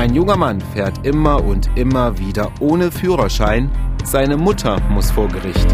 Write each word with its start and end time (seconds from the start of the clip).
Ein 0.00 0.14
junger 0.14 0.38
Mann 0.38 0.62
fährt 0.62 1.06
immer 1.06 1.44
und 1.44 1.76
immer 1.76 2.18
wieder 2.18 2.50
ohne 2.60 2.90
Führerschein. 2.90 3.70
Seine 4.02 4.38
Mutter 4.38 4.80
muss 4.88 5.10
vor 5.10 5.28
Gericht. 5.28 5.66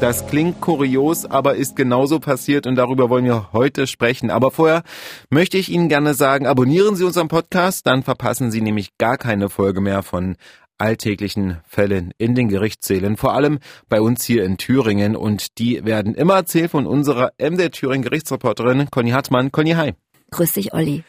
Das 0.00 0.26
klingt 0.26 0.60
kurios, 0.60 1.26
aber 1.26 1.54
ist 1.54 1.76
genauso 1.76 2.18
passiert 2.18 2.66
und 2.66 2.74
darüber 2.74 3.08
wollen 3.08 3.24
wir 3.24 3.52
heute 3.52 3.86
sprechen. 3.86 4.32
Aber 4.32 4.50
vorher 4.50 4.82
möchte 5.30 5.58
ich 5.58 5.68
Ihnen 5.68 5.88
gerne 5.88 6.14
sagen, 6.14 6.48
abonnieren 6.48 6.96
Sie 6.96 7.04
unseren 7.04 7.28
Podcast, 7.28 7.86
dann 7.86 8.02
verpassen 8.02 8.50
Sie 8.50 8.60
nämlich 8.60 8.98
gar 8.98 9.16
keine 9.16 9.50
Folge 9.50 9.80
mehr 9.80 10.02
von 10.02 10.34
alltäglichen 10.76 11.58
Fällen 11.68 12.12
in 12.18 12.34
den 12.34 12.48
Gerichtssälen, 12.48 13.16
vor 13.16 13.34
allem 13.34 13.60
bei 13.88 14.00
uns 14.00 14.24
hier 14.24 14.42
in 14.42 14.56
Thüringen. 14.56 15.14
Und 15.14 15.58
die 15.58 15.84
werden 15.84 16.16
immer 16.16 16.34
erzählt 16.34 16.72
von 16.72 16.84
unserer 16.84 17.30
MD 17.38 17.70
Thüringen 17.70 18.02
Gerichtsreporterin 18.02 18.88
Conny 18.90 19.10
Hartmann. 19.10 19.52
Conny, 19.52 19.74
hi. 19.74 19.94
Grüß 20.30 20.52
dich, 20.52 20.72
Olli. 20.72 21.04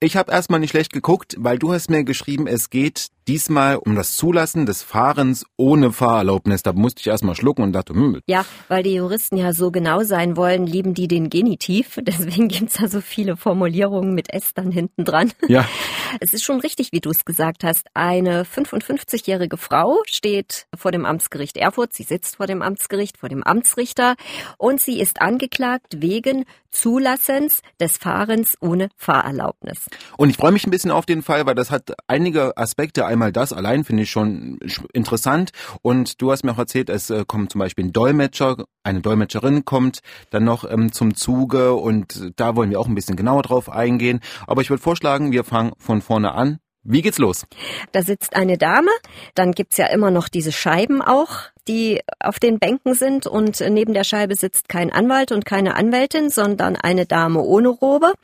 Ich 0.00 0.16
habe 0.16 0.30
erstmal 0.30 0.60
nicht 0.60 0.70
schlecht 0.70 0.92
geguckt, 0.92 1.34
weil 1.38 1.58
du 1.58 1.72
hast 1.72 1.90
mir 1.90 2.04
geschrieben, 2.04 2.46
es 2.46 2.70
geht 2.70 3.08
diesmal 3.26 3.76
um 3.76 3.96
das 3.96 4.16
Zulassen 4.16 4.64
des 4.64 4.80
Fahrens 4.80 5.44
ohne 5.56 5.90
Fahrerlaubnis. 5.90 6.62
Da 6.62 6.72
musste 6.72 7.00
ich 7.00 7.08
erstmal 7.08 7.34
schlucken 7.34 7.64
und 7.64 7.72
dachte, 7.72 7.94
hm. 7.94 8.20
Ja, 8.28 8.44
weil 8.68 8.84
die 8.84 8.94
Juristen 8.94 9.36
ja 9.36 9.52
so 9.52 9.72
genau 9.72 10.04
sein 10.04 10.36
wollen, 10.36 10.68
lieben 10.68 10.94
die 10.94 11.08
den 11.08 11.30
Genitiv. 11.30 11.98
Deswegen 12.00 12.46
gibt's 12.46 12.74
da 12.74 12.86
so 12.86 13.00
viele 13.00 13.36
Formulierungen 13.36 14.14
mit 14.14 14.32
S 14.32 14.54
dann 14.54 14.70
hinten 14.70 15.04
dran. 15.04 15.32
Ja. 15.48 15.68
Es 16.20 16.32
ist 16.32 16.42
schon 16.42 16.60
richtig, 16.60 16.92
wie 16.92 17.00
du 17.00 17.10
es 17.10 17.26
gesagt 17.26 17.64
hast. 17.64 17.86
Eine 17.92 18.44
55-jährige 18.44 19.58
Frau 19.58 19.98
steht 20.06 20.66
vor 20.74 20.90
dem 20.90 21.04
Amtsgericht 21.04 21.58
Erfurt. 21.58 21.92
Sie 21.92 22.02
sitzt 22.02 22.36
vor 22.36 22.46
dem 22.46 22.62
Amtsgericht, 22.62 23.18
vor 23.18 23.28
dem 23.28 23.44
Amtsrichter 23.44 24.14
und 24.56 24.80
sie 24.80 25.00
ist 25.00 25.20
angeklagt 25.20 26.00
wegen 26.00 26.46
Zulassens 26.70 27.60
des 27.80 27.96
Fahrens 27.98 28.56
ohne 28.60 28.88
Fahrerlaubnis. 28.96 29.86
Und 30.16 30.30
ich 30.30 30.36
freue 30.36 30.52
mich 30.52 30.66
ein 30.66 30.70
bisschen 30.70 30.90
auf 30.90 31.06
den 31.06 31.22
Fall, 31.22 31.46
weil 31.46 31.54
das 31.54 31.70
hat 31.70 31.92
einige 32.06 32.56
Aspekte. 32.56 33.06
Einmal 33.06 33.32
das 33.32 33.52
allein 33.52 33.84
finde 33.84 34.02
ich 34.04 34.10
schon 34.10 34.58
interessant. 34.92 35.50
Und 35.82 36.20
du 36.20 36.30
hast 36.30 36.44
mir 36.44 36.52
auch 36.52 36.58
erzählt, 36.58 36.90
es 36.90 37.10
äh, 37.10 37.24
kommt 37.26 37.52
zum 37.52 37.58
Beispiel 37.60 37.86
ein 37.86 37.92
Dolmetscher, 37.92 38.64
eine 38.82 39.00
Dolmetscherin 39.00 39.64
kommt 39.64 40.00
dann 40.30 40.44
noch 40.44 40.68
ähm, 40.70 40.92
zum 40.92 41.14
Zuge 41.14 41.74
und 41.74 42.32
da 42.36 42.56
wollen 42.56 42.70
wir 42.70 42.80
auch 42.80 42.88
ein 42.88 42.94
bisschen 42.94 43.16
genauer 43.16 43.42
drauf 43.42 43.70
eingehen. 43.70 44.20
Aber 44.46 44.62
ich 44.62 44.70
würde 44.70 44.82
vorschlagen, 44.82 45.32
wir 45.32 45.44
fangen 45.44 45.72
von 45.78 46.02
vorne 46.02 46.32
an. 46.32 46.58
Wie 46.90 47.02
geht's 47.02 47.18
los? 47.18 47.44
Da 47.92 48.00
sitzt 48.02 48.34
eine 48.34 48.56
Dame, 48.56 48.90
dann 49.34 49.52
gibt's 49.52 49.76
ja 49.76 49.88
immer 49.88 50.10
noch 50.10 50.28
diese 50.28 50.52
Scheiben 50.52 51.02
auch, 51.02 51.42
die 51.68 52.00
auf 52.18 52.38
den 52.38 52.58
Bänken 52.58 52.94
sind 52.94 53.26
und 53.26 53.60
neben 53.60 53.92
der 53.92 54.04
Scheibe 54.04 54.34
sitzt 54.34 54.70
kein 54.70 54.90
Anwalt 54.90 55.30
und 55.30 55.44
keine 55.44 55.76
Anwältin, 55.76 56.30
sondern 56.30 56.76
eine 56.76 57.04
Dame 57.04 57.42
ohne 57.42 57.68
Robe 57.68 58.14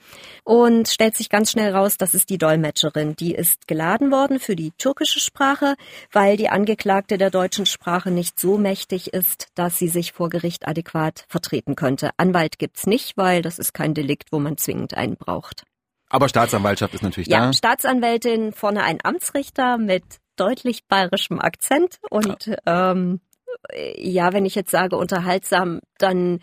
und 0.45 0.89
stellt 0.89 1.15
sich 1.15 1.29
ganz 1.29 1.51
schnell 1.51 1.77
raus, 1.77 1.99
das 1.99 2.15
ist 2.15 2.31
die 2.31 2.39
Dolmetscherin. 2.39 3.15
Die 3.17 3.35
ist 3.35 3.69
geladen 3.69 4.11
worden 4.11 4.41
für 4.41 4.57
die 4.57 4.71
türkische 4.79 5.21
Sprache, 5.21 5.75
weil 6.11 6.39
die 6.39 6.49
Angeklagte 6.49 7.19
der 7.19 7.29
deutschen 7.29 7.67
Sprache 7.67 8.11
nicht 8.11 8.41
so 8.41 8.57
mächtig 8.57 9.13
ist, 9.13 9.49
dass 9.55 9.79
sie 9.79 9.89
sich 9.89 10.13
vor 10.13 10.31
Gericht 10.31 10.67
adäquat 10.67 11.27
vertreten 11.29 11.77
könnte. 11.77 12.13
Anwalt 12.17 12.59
gibt's 12.59 12.87
nicht, 12.87 13.19
weil 13.19 13.43
das 13.43 13.59
ist 13.59 13.75
kein 13.75 13.93
Delikt, 13.93 14.33
wo 14.33 14.39
man 14.39 14.57
zwingend 14.57 14.95
einen 14.95 15.17
braucht. 15.17 15.65
Aber 16.15 16.29
Staatsanwaltschaft 16.29 16.95
ist 16.95 17.03
natürlich 17.03 17.27
ja, 17.27 17.47
da. 17.47 17.53
Staatsanwältin, 17.53 18.53
vorne 18.53 18.85
ein 18.85 18.99
Amtsrichter 19.03 19.79
mit 19.79 20.05
deutlich 20.37 20.87
bayerischem 20.87 21.41
Akzent 21.41 21.99
und 22.09 22.47
ja. 22.47 22.93
ähm, 22.93 23.21
ja, 23.97 24.33
wenn 24.33 24.45
ich 24.47 24.55
jetzt 24.55 24.71
sage 24.71 24.97
unterhaltsam, 24.97 25.81
dann 25.99 26.39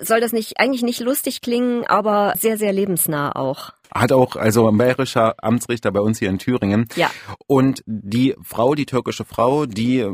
soll 0.00 0.20
das 0.20 0.32
nicht 0.32 0.58
eigentlich 0.58 0.82
nicht 0.82 1.00
lustig 1.00 1.42
klingen, 1.42 1.84
aber 1.86 2.32
sehr 2.38 2.56
sehr 2.56 2.72
lebensnah 2.72 3.36
auch. 3.36 3.74
Hat 3.94 4.12
auch 4.12 4.36
also 4.36 4.66
ein 4.66 4.78
bayerischer 4.78 5.34
Amtsrichter 5.44 5.92
bei 5.92 6.00
uns 6.00 6.18
hier 6.18 6.30
in 6.30 6.38
Thüringen. 6.38 6.88
Ja. 6.96 7.10
Und 7.46 7.82
die 7.84 8.34
Frau, 8.42 8.74
die 8.74 8.86
türkische 8.86 9.26
Frau, 9.26 9.66
die, 9.66 10.06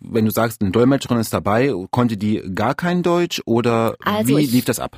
wenn 0.00 0.24
du 0.24 0.32
sagst, 0.32 0.62
eine 0.62 0.72
Dolmetscherin 0.72 1.18
ist 1.18 1.32
dabei, 1.32 1.72
konnte 1.92 2.16
die 2.16 2.42
gar 2.52 2.74
kein 2.74 3.04
Deutsch 3.04 3.40
oder 3.44 3.94
also 4.04 4.36
wie 4.36 4.42
ich, 4.42 4.50
lief 4.50 4.64
das 4.64 4.80
ab? 4.80 4.96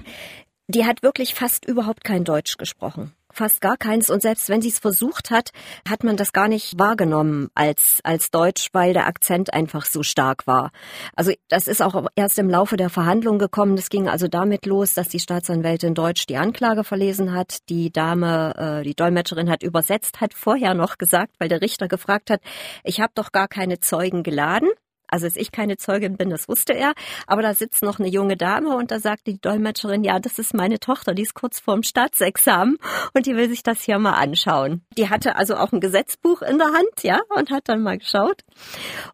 Die 0.66 0.86
hat 0.86 1.02
wirklich 1.02 1.34
fast 1.34 1.66
überhaupt 1.66 2.04
kein 2.04 2.24
Deutsch 2.24 2.56
gesprochen 2.56 3.12
fast 3.34 3.60
gar 3.60 3.76
keins. 3.76 4.10
Und 4.10 4.22
selbst 4.22 4.48
wenn 4.48 4.62
sie 4.62 4.68
es 4.68 4.78
versucht 4.78 5.30
hat, 5.30 5.50
hat 5.88 6.04
man 6.04 6.16
das 6.16 6.32
gar 6.32 6.48
nicht 6.48 6.78
wahrgenommen 6.78 7.48
als, 7.54 8.00
als 8.04 8.30
Deutsch, 8.30 8.68
weil 8.72 8.92
der 8.92 9.06
Akzent 9.06 9.52
einfach 9.52 9.84
so 9.84 10.02
stark 10.02 10.46
war. 10.46 10.70
Also 11.14 11.32
das 11.48 11.68
ist 11.68 11.82
auch 11.82 12.06
erst 12.16 12.38
im 12.38 12.48
Laufe 12.48 12.76
der 12.76 12.90
Verhandlung 12.90 13.38
gekommen. 13.38 13.76
Das 13.76 13.90
ging 13.90 14.08
also 14.08 14.28
damit 14.28 14.66
los, 14.66 14.94
dass 14.94 15.08
die 15.08 15.20
Staatsanwältin 15.20 15.94
Deutsch 15.94 16.26
die 16.26 16.36
Anklage 16.36 16.84
verlesen 16.84 17.32
hat. 17.32 17.68
Die 17.68 17.92
Dame, 17.92 18.80
äh, 18.80 18.84
die 18.84 18.94
Dolmetscherin 18.94 19.50
hat 19.50 19.62
übersetzt, 19.62 20.20
hat 20.20 20.34
vorher 20.34 20.74
noch 20.74 20.98
gesagt, 20.98 21.34
weil 21.38 21.48
der 21.48 21.60
Richter 21.60 21.88
gefragt 21.88 22.30
hat, 22.30 22.40
ich 22.82 23.00
habe 23.00 23.12
doch 23.14 23.32
gar 23.32 23.48
keine 23.48 23.80
Zeugen 23.80 24.22
geladen. 24.22 24.68
Also, 25.14 25.28
dass 25.28 25.36
ich 25.36 25.52
keine 25.52 25.76
Zeugin 25.76 26.16
bin, 26.16 26.28
das 26.28 26.48
wusste 26.48 26.72
er. 26.72 26.92
Aber 27.28 27.40
da 27.40 27.54
sitzt 27.54 27.84
noch 27.84 28.00
eine 28.00 28.08
junge 28.08 28.36
Dame 28.36 28.76
und 28.76 28.90
da 28.90 28.98
sagt 28.98 29.28
die 29.28 29.40
Dolmetscherin, 29.40 30.02
ja, 30.02 30.18
das 30.18 30.40
ist 30.40 30.54
meine 30.54 30.80
Tochter, 30.80 31.14
die 31.14 31.22
ist 31.22 31.34
kurz 31.34 31.60
vorm 31.60 31.84
Staatsexamen 31.84 32.78
und 33.14 33.26
die 33.26 33.36
will 33.36 33.48
sich 33.48 33.62
das 33.62 33.80
hier 33.80 34.00
mal 34.00 34.14
anschauen. 34.14 34.82
Die 34.98 35.08
hatte 35.10 35.36
also 35.36 35.54
auch 35.54 35.70
ein 35.70 35.78
Gesetzbuch 35.78 36.42
in 36.42 36.58
der 36.58 36.66
Hand, 36.66 37.04
ja, 37.04 37.20
und 37.28 37.52
hat 37.52 37.68
dann 37.68 37.80
mal 37.80 37.96
geschaut. 37.96 38.40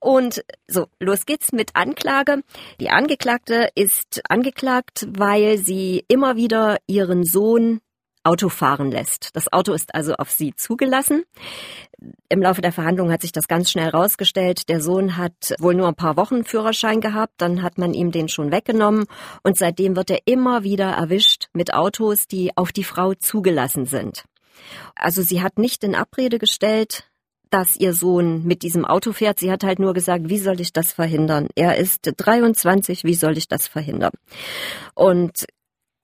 Und 0.00 0.42
so, 0.66 0.86
los 1.00 1.26
geht's 1.26 1.52
mit 1.52 1.72
Anklage. 1.74 2.44
Die 2.80 2.88
Angeklagte 2.88 3.68
ist 3.74 4.22
angeklagt, 4.30 5.06
weil 5.10 5.58
sie 5.58 6.06
immer 6.08 6.36
wieder 6.36 6.78
ihren 6.86 7.24
Sohn 7.24 7.82
Auto 8.22 8.48
fahren 8.48 8.90
lässt. 8.90 9.34
Das 9.34 9.52
Auto 9.52 9.72
ist 9.72 9.94
also 9.94 10.14
auf 10.14 10.30
sie 10.30 10.54
zugelassen. 10.54 11.24
Im 12.28 12.42
Laufe 12.42 12.60
der 12.60 12.72
Verhandlung 12.72 13.10
hat 13.10 13.22
sich 13.22 13.32
das 13.32 13.48
ganz 13.48 13.70
schnell 13.70 13.88
rausgestellt. 13.88 14.68
Der 14.68 14.80
Sohn 14.80 15.16
hat 15.16 15.54
wohl 15.58 15.74
nur 15.74 15.88
ein 15.88 15.94
paar 15.94 16.16
Wochen 16.16 16.44
Führerschein 16.44 17.00
gehabt, 17.00 17.34
dann 17.38 17.62
hat 17.62 17.78
man 17.78 17.94
ihm 17.94 18.10
den 18.10 18.28
schon 18.28 18.52
weggenommen 18.52 19.06
und 19.42 19.56
seitdem 19.56 19.96
wird 19.96 20.10
er 20.10 20.20
immer 20.26 20.64
wieder 20.64 20.90
erwischt 20.90 21.48
mit 21.54 21.72
Autos, 21.72 22.26
die 22.26 22.56
auf 22.56 22.72
die 22.72 22.84
Frau 22.84 23.14
zugelassen 23.14 23.86
sind. 23.86 24.24
Also 24.94 25.22
sie 25.22 25.42
hat 25.42 25.58
nicht 25.58 25.82
in 25.84 25.94
Abrede 25.94 26.38
gestellt, 26.38 27.10
dass 27.50 27.76
ihr 27.76 27.94
Sohn 27.94 28.44
mit 28.44 28.62
diesem 28.62 28.84
Auto 28.84 29.12
fährt. 29.12 29.40
Sie 29.40 29.50
hat 29.50 29.64
halt 29.64 29.78
nur 29.78 29.92
gesagt, 29.92 30.28
wie 30.28 30.38
soll 30.38 30.60
ich 30.60 30.72
das 30.72 30.92
verhindern? 30.92 31.48
Er 31.56 31.76
ist 31.76 32.12
23, 32.16 33.04
wie 33.04 33.14
soll 33.14 33.36
ich 33.36 33.48
das 33.48 33.66
verhindern? 33.66 34.12
Und 34.94 35.46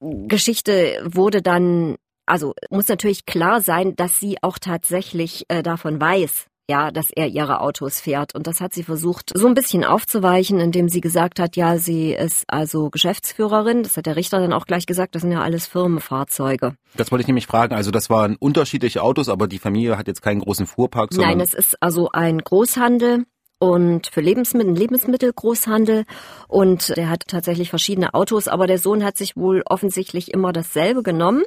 Geschichte 0.01 1.01
wurde 1.05 1.43
dann 1.43 1.97
also 2.27 2.55
muss 2.71 2.89
natürlich 2.89 3.27
klar 3.27 3.61
sein, 3.61 3.97
dass 3.97 4.19
sie 4.19 4.37
auch 4.43 4.59
tatsächlich 4.59 5.45
äh, 5.49 5.63
davon 5.63 6.01
weiß, 6.01 6.47
ja, 6.69 6.91
dass 6.91 7.11
er 7.11 7.29
ihre 7.29 7.61
Autos 7.61 8.01
fährt. 8.01 8.35
Und 8.35 8.47
das 8.47 8.61
hat 8.61 8.75
sie 8.75 8.83
versucht, 8.83 9.31
so 9.35 9.47
ein 9.47 9.55
bisschen 9.55 9.85
aufzuweichen, 9.85 10.59
indem 10.59 10.89
sie 10.89 11.01
gesagt 11.01 11.39
hat, 11.39 11.57
ja, 11.57 11.79
sie 11.79 12.13
ist 12.13 12.45
also 12.49 12.91
Geschäftsführerin. 12.91 13.85
Das 13.85 13.97
hat 13.97 14.07
der 14.07 14.17
Richter 14.17 14.41
dann 14.41 14.53
auch 14.53 14.67
gleich 14.67 14.87
gesagt, 14.87 15.15
das 15.15 15.23
sind 15.23 15.33
ja 15.33 15.43
alles 15.43 15.67
Firmenfahrzeuge. 15.67 16.75
Das 16.97 17.13
wollte 17.13 17.23
ich 17.23 17.29
nämlich 17.29 17.47
fragen. 17.47 17.75
Also 17.75 17.91
das 17.91 18.11
waren 18.11 18.37
unterschiedliche 18.37 19.03
Autos, 19.03 19.29
aber 19.29 19.47
die 19.47 19.59
Familie 19.59 19.97
hat 19.97 20.09
jetzt 20.09 20.23
keinen 20.23 20.41
großen 20.41 20.67
Fuhrpark. 20.67 21.13
Nein, 21.13 21.41
es 21.41 21.55
ist 21.55 21.81
also 21.81 22.11
ein 22.13 22.39
Großhandel 22.39 23.25
und 23.59 24.09
für 24.09 24.21
Lebensmittel, 24.21 24.77
Lebensmittelgroßhandel 24.77 26.05
und 26.49 26.97
der 26.97 27.09
hat 27.09 27.25
tatsächlich 27.27 27.71
verschiedene 27.71 28.15
Autos, 28.15 28.49
aber 28.49 28.67
der 28.67 28.79
Sohn 28.79 29.05
hat 29.05 29.17
sich 29.17 29.37
wohl 29.37 29.63
offensichtlich 29.65 30.33
immer 30.33 30.53
dasselbe 30.53 31.03
genommen, 31.03 31.45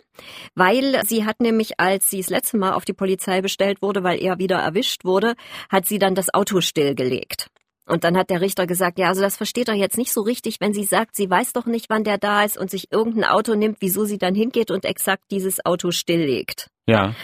weil 0.55 1.01
sie 1.05 1.25
hat 1.25 1.39
nämlich, 1.39 1.79
als 1.79 2.09
sie 2.09 2.21
das 2.21 2.29
letzte 2.29 2.57
Mal 2.57 2.73
auf 2.73 2.85
die 2.85 2.93
Polizei 2.93 3.41
bestellt 3.41 3.81
wurde, 3.81 4.03
weil 4.03 4.21
er 4.21 4.39
wieder 4.39 4.57
erwischt 4.57 5.05
wurde, 5.05 5.35
hat 5.69 5.85
sie 5.85 5.99
dann 5.99 6.15
das 6.15 6.33
Auto 6.33 6.61
stillgelegt. 6.61 7.47
Und 7.89 8.03
dann 8.03 8.15
hat 8.15 8.29
der 8.29 8.41
Richter 8.41 8.67
gesagt, 8.67 8.99
ja, 8.99 9.07
also 9.07 9.21
das 9.21 9.35
versteht 9.35 9.67
er 9.67 9.73
jetzt 9.73 9.97
nicht 9.97 10.13
so 10.13 10.21
richtig, 10.21 10.61
wenn 10.61 10.75
sie 10.75 10.83
sagt, 10.83 11.15
sie 11.15 11.27
weiß 11.27 11.53
doch 11.53 11.65
nicht, 11.65 11.89
wann 11.89 12.03
der 12.03 12.19
da 12.19 12.43
ist 12.43 12.55
und 12.55 12.69
sich 12.69 12.91
irgendein 12.91 13.23
Auto 13.23 13.55
nimmt, 13.55 13.77
wieso 13.79 14.05
sie 14.05 14.19
dann 14.19 14.35
hingeht 14.35 14.69
und 14.69 14.85
exakt 14.85 15.23
dieses 15.31 15.65
Auto 15.65 15.89
stilllegt. 15.89 16.69
Ja. 16.89 17.15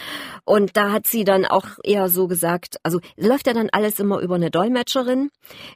Und 0.44 0.76
da 0.76 0.92
hat 0.92 1.06
sie 1.06 1.24
dann 1.24 1.44
auch 1.44 1.66
eher 1.82 2.08
so 2.08 2.28
gesagt, 2.28 2.76
also 2.84 3.00
läuft 3.16 3.48
ja 3.48 3.52
dann 3.52 3.68
alles 3.72 3.98
immer 3.98 4.20
über 4.20 4.36
eine 4.36 4.50
Dolmetscherin. 4.50 5.30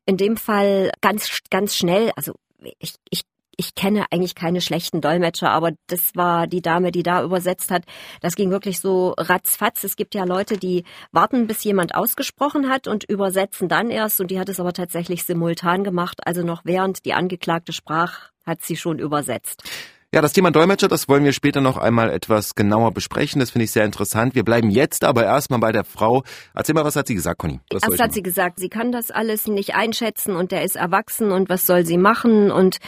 In 0.07 0.17
dem 0.17 0.37
Fall 0.37 0.93
ganz, 1.01 1.41
ganz 1.51 1.75
schnell, 1.75 2.13
also 2.15 2.35
ich, 2.79 2.95
ich 3.11 3.23
ich 3.61 3.75
kenne 3.75 4.07
eigentlich 4.11 4.35
keine 4.35 4.63
schlechten 4.63 5.03
Dolmetscher, 5.03 5.51
aber 5.51 5.73
das 5.87 6.17
war 6.17 6.47
die 6.47 6.63
Dame, 6.63 6.93
die 6.93 7.03
da 7.03 7.23
übersetzt 7.23 7.71
hat. 7.71 7.85
Das 8.23 8.35
ging 8.35 8.51
wirklich 8.51 8.81
so 8.81 9.13
ratzfatz. 9.19 9.85
Es 9.85 9.97
gibt 9.97 10.15
ja 10.15 10.25
Leute, 10.25 10.57
die 10.57 10.85
warten, 11.13 11.47
bis 11.47 11.63
jemand 11.63 11.95
ausgesprochen 11.95 12.71
hat 12.71 12.89
und 12.89 13.05
übersetzen 13.05 13.69
dann 13.69 13.91
erst. 13.91 14.19
Und 14.19 14.31
die 14.31 14.41
hat 14.41 14.49
es 14.49 14.61
aber 14.61 14.73
tatsächlich 14.73 15.25
simultan 15.25 15.85
gemacht. 15.85 16.27
Also 16.27 16.43
noch 16.43 16.63
während 16.65 17.05
die 17.05 17.13
Angeklagte 17.13 17.75
sprach, 17.75 18.31
hat 18.47 18.63
sie 18.63 18.77
schon 18.77 18.99
übersetzt. 18.99 19.63
Ja, 20.13 20.21
das 20.21 20.33
Thema 20.33 20.51
Dolmetscher, 20.51 20.89
das 20.89 21.09
wollen 21.09 21.23
wir 21.23 21.33
später 21.33 21.61
noch 21.61 21.77
einmal 21.77 22.11
etwas 22.11 22.57
genauer 22.57 22.91
besprechen. 22.93 23.39
Das 23.39 23.51
finde 23.51 23.67
ich 23.67 23.71
sehr 23.71 23.85
interessant. 23.85 24.35
Wir 24.35 24.43
bleiben 24.43 24.69
jetzt 24.69 25.05
aber 25.05 25.23
erstmal 25.23 25.61
bei 25.61 25.71
der 25.71 25.85
Frau. 25.85 26.25
Erzähl 26.53 26.75
mal, 26.75 26.85
was 26.85 26.97
hat 26.97 27.07
sie 27.07 27.15
gesagt, 27.15 27.39
Conny? 27.39 27.61
Was 27.71 27.85
Erst 27.85 28.01
hat 28.01 28.13
sie 28.13 28.23
gesagt, 28.23 28.59
sie 28.59 28.69
kann 28.69 28.91
das 28.91 29.13
alles 29.13 29.47
nicht 29.47 29.77
einschätzen 29.77 30.35
und 30.35 30.51
der 30.51 30.65
ist 30.65 30.75
erwachsen 30.75 31.31
und 31.31 31.49
was 31.49 31.65
soll 31.65 31.87
sie 31.87 31.97
machen? 31.97 32.51
Und 32.51 32.79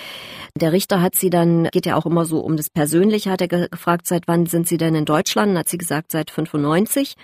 der 0.56 0.72
Richter 0.72 1.00
hat 1.00 1.14
sie 1.14 1.30
dann, 1.30 1.68
geht 1.70 1.86
ja 1.86 1.94
auch 1.94 2.06
immer 2.06 2.24
so 2.24 2.40
um 2.40 2.56
das 2.56 2.70
Persönliche, 2.70 3.30
hat 3.30 3.40
er 3.40 3.46
gefragt, 3.46 4.08
seit 4.08 4.26
wann 4.26 4.46
sind 4.46 4.66
sie 4.66 4.76
denn 4.76 4.96
in 4.96 5.04
Deutschland? 5.04 5.56
Hat 5.56 5.68
sie 5.68 5.78
gesagt, 5.78 6.10
seit 6.10 6.32
95. 6.32 7.14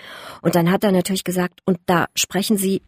Und 0.43 0.55
dann 0.55 0.71
hat 0.71 0.85
er 0.85 0.93
natürlich 0.93 1.25
gesagt, 1.25 1.59
und 1.65 1.79
da 1.87 2.07
sprechen 2.15 2.57
sie 2.57 2.83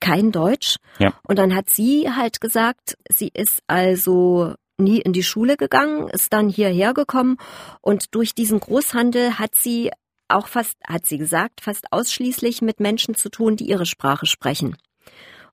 kein 0.00 0.32
Deutsch. 0.32 0.78
Ja. 0.98 1.12
Und 1.22 1.38
dann 1.38 1.54
hat 1.54 1.70
sie 1.70 2.10
halt 2.10 2.40
gesagt, 2.40 2.96
sie 3.08 3.30
ist 3.32 3.60
also 3.68 4.54
nie 4.80 5.00
in 5.00 5.12
die 5.12 5.22
Schule 5.22 5.56
gegangen, 5.56 6.08
ist 6.08 6.32
dann 6.32 6.48
hierher 6.48 6.94
gekommen 6.94 7.36
und 7.80 8.14
durch 8.14 8.34
diesen 8.34 8.60
Großhandel 8.60 9.38
hat 9.38 9.54
sie 9.54 9.90
auch 10.28 10.46
fast, 10.46 10.76
hat 10.86 11.06
sie 11.06 11.18
gesagt, 11.18 11.60
fast 11.60 11.92
ausschließlich 11.92 12.62
mit 12.62 12.80
Menschen 12.80 13.14
zu 13.14 13.30
tun, 13.30 13.56
die 13.56 13.68
ihre 13.68 13.86
Sprache 13.86 14.26
sprechen. 14.26 14.76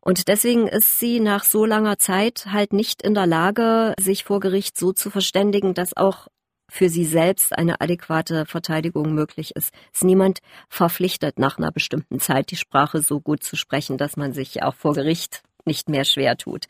Und 0.01 0.27
deswegen 0.29 0.67
ist 0.67 0.99
sie 0.99 1.19
nach 1.19 1.43
so 1.43 1.65
langer 1.65 1.97
Zeit 1.97 2.47
halt 2.51 2.71
nicht 2.71 3.01
in 3.01 3.13
der 3.13 3.27
Lage, 3.27 3.93
sich 3.99 4.23
vor 4.23 4.39
Gericht 4.39 4.77
so 4.77 4.93
zu 4.93 5.09
verständigen, 5.09 5.73
dass 5.73 5.97
auch 5.97 6.27
für 6.69 6.89
sie 6.89 7.05
selbst 7.05 7.57
eine 7.57 7.81
adäquate 7.81 8.45
Verteidigung 8.45 9.13
möglich 9.13 9.55
ist. 9.55 9.73
Ist 9.93 10.03
niemand 10.03 10.39
verpflichtet, 10.69 11.39
nach 11.39 11.57
einer 11.57 11.71
bestimmten 11.71 12.19
Zeit 12.19 12.51
die 12.51 12.57
Sprache 12.57 13.01
so 13.01 13.19
gut 13.19 13.43
zu 13.43 13.55
sprechen, 13.55 13.97
dass 13.97 14.17
man 14.17 14.33
sich 14.33 14.63
auch 14.63 14.75
vor 14.75 14.93
Gericht 14.93 15.43
nicht 15.67 15.89
mehr 15.89 16.05
schwer 16.05 16.37
tut. 16.37 16.65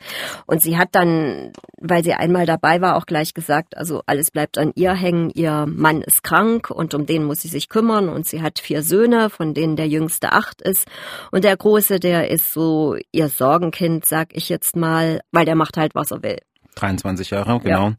Und 0.45 0.61
sie 0.61 0.77
hat 0.77 0.89
dann, 0.91 1.53
weil 1.79 2.03
sie 2.03 2.13
einmal 2.13 2.45
dabei 2.45 2.81
war, 2.81 2.97
auch 2.97 3.05
gleich 3.05 3.33
gesagt, 3.33 3.77
also 3.77 4.01
alles 4.05 4.31
bleibt 4.31 4.57
an 4.57 4.73
ihr 4.75 4.93
hängen. 4.93 5.31
Ihr 5.33 5.65
Mann 5.67 6.01
ist 6.01 6.23
krank 6.23 6.69
und 6.69 6.93
um 6.93 7.05
den 7.05 7.23
muss 7.23 7.41
sie 7.41 7.47
sich 7.47 7.69
kümmern. 7.69 8.09
Und 8.09 8.27
sie 8.27 8.41
hat 8.41 8.59
vier 8.59 8.83
Söhne, 8.83 9.29
von 9.29 9.53
denen 9.53 9.75
der 9.75 9.87
jüngste 9.87 10.33
acht 10.33 10.61
ist. 10.61 10.87
Und 11.31 11.43
der 11.43 11.55
große, 11.55 11.99
der 11.99 12.29
ist 12.29 12.51
so 12.51 12.97
ihr 13.11 13.29
Sorgenkind, 13.29 14.05
sag 14.05 14.35
ich 14.35 14.49
jetzt 14.49 14.75
mal, 14.75 15.21
weil 15.31 15.45
der 15.45 15.55
macht 15.55 15.77
halt, 15.77 15.95
was 15.95 16.11
er 16.11 16.23
will. 16.23 16.39
23 16.75 17.31
Jahre, 17.31 17.59
genau. 17.59 17.89
Ja. 17.89 17.95